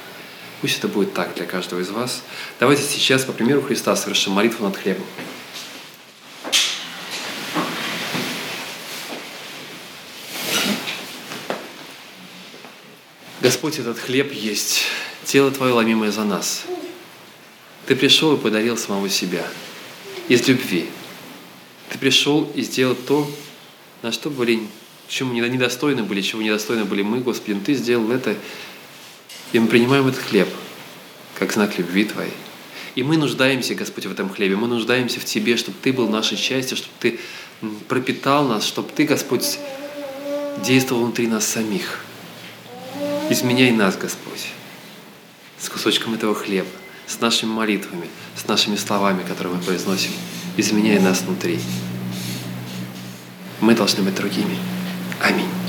[0.64, 2.22] Пусть это будет так для каждого из вас.
[2.58, 5.04] Давайте сейчас, по примеру Христа, совершим молитву над хлебом.
[13.42, 14.84] Господь, этот хлеб есть
[15.26, 16.62] тело Твое, ломимое за нас.
[17.84, 19.46] Ты пришел и подарил самого себя
[20.28, 20.88] из любви.
[21.90, 23.30] Ты пришел и сделал то,
[24.00, 24.60] на что были,
[25.08, 28.34] чему недостойны были, чего недостойны были мы, Господи, но Ты сделал это,
[29.54, 30.48] и мы принимаем этот хлеб
[31.38, 32.32] как знак любви Твоей.
[32.96, 34.56] И мы нуждаемся, Господь, в этом хлебе.
[34.56, 37.20] Мы нуждаемся в Тебе, чтобы Ты был нашей частью, чтобы Ты
[37.86, 39.60] пропитал нас, чтобы Ты, Господь,
[40.64, 42.00] действовал внутри нас самих.
[43.30, 44.48] Изменяй нас, Господь,
[45.60, 46.68] с кусочком этого хлеба,
[47.06, 50.10] с нашими молитвами, с нашими словами, которые мы произносим.
[50.56, 51.60] Изменяй нас внутри.
[53.60, 54.58] Мы должны быть другими.
[55.20, 55.53] Аминь.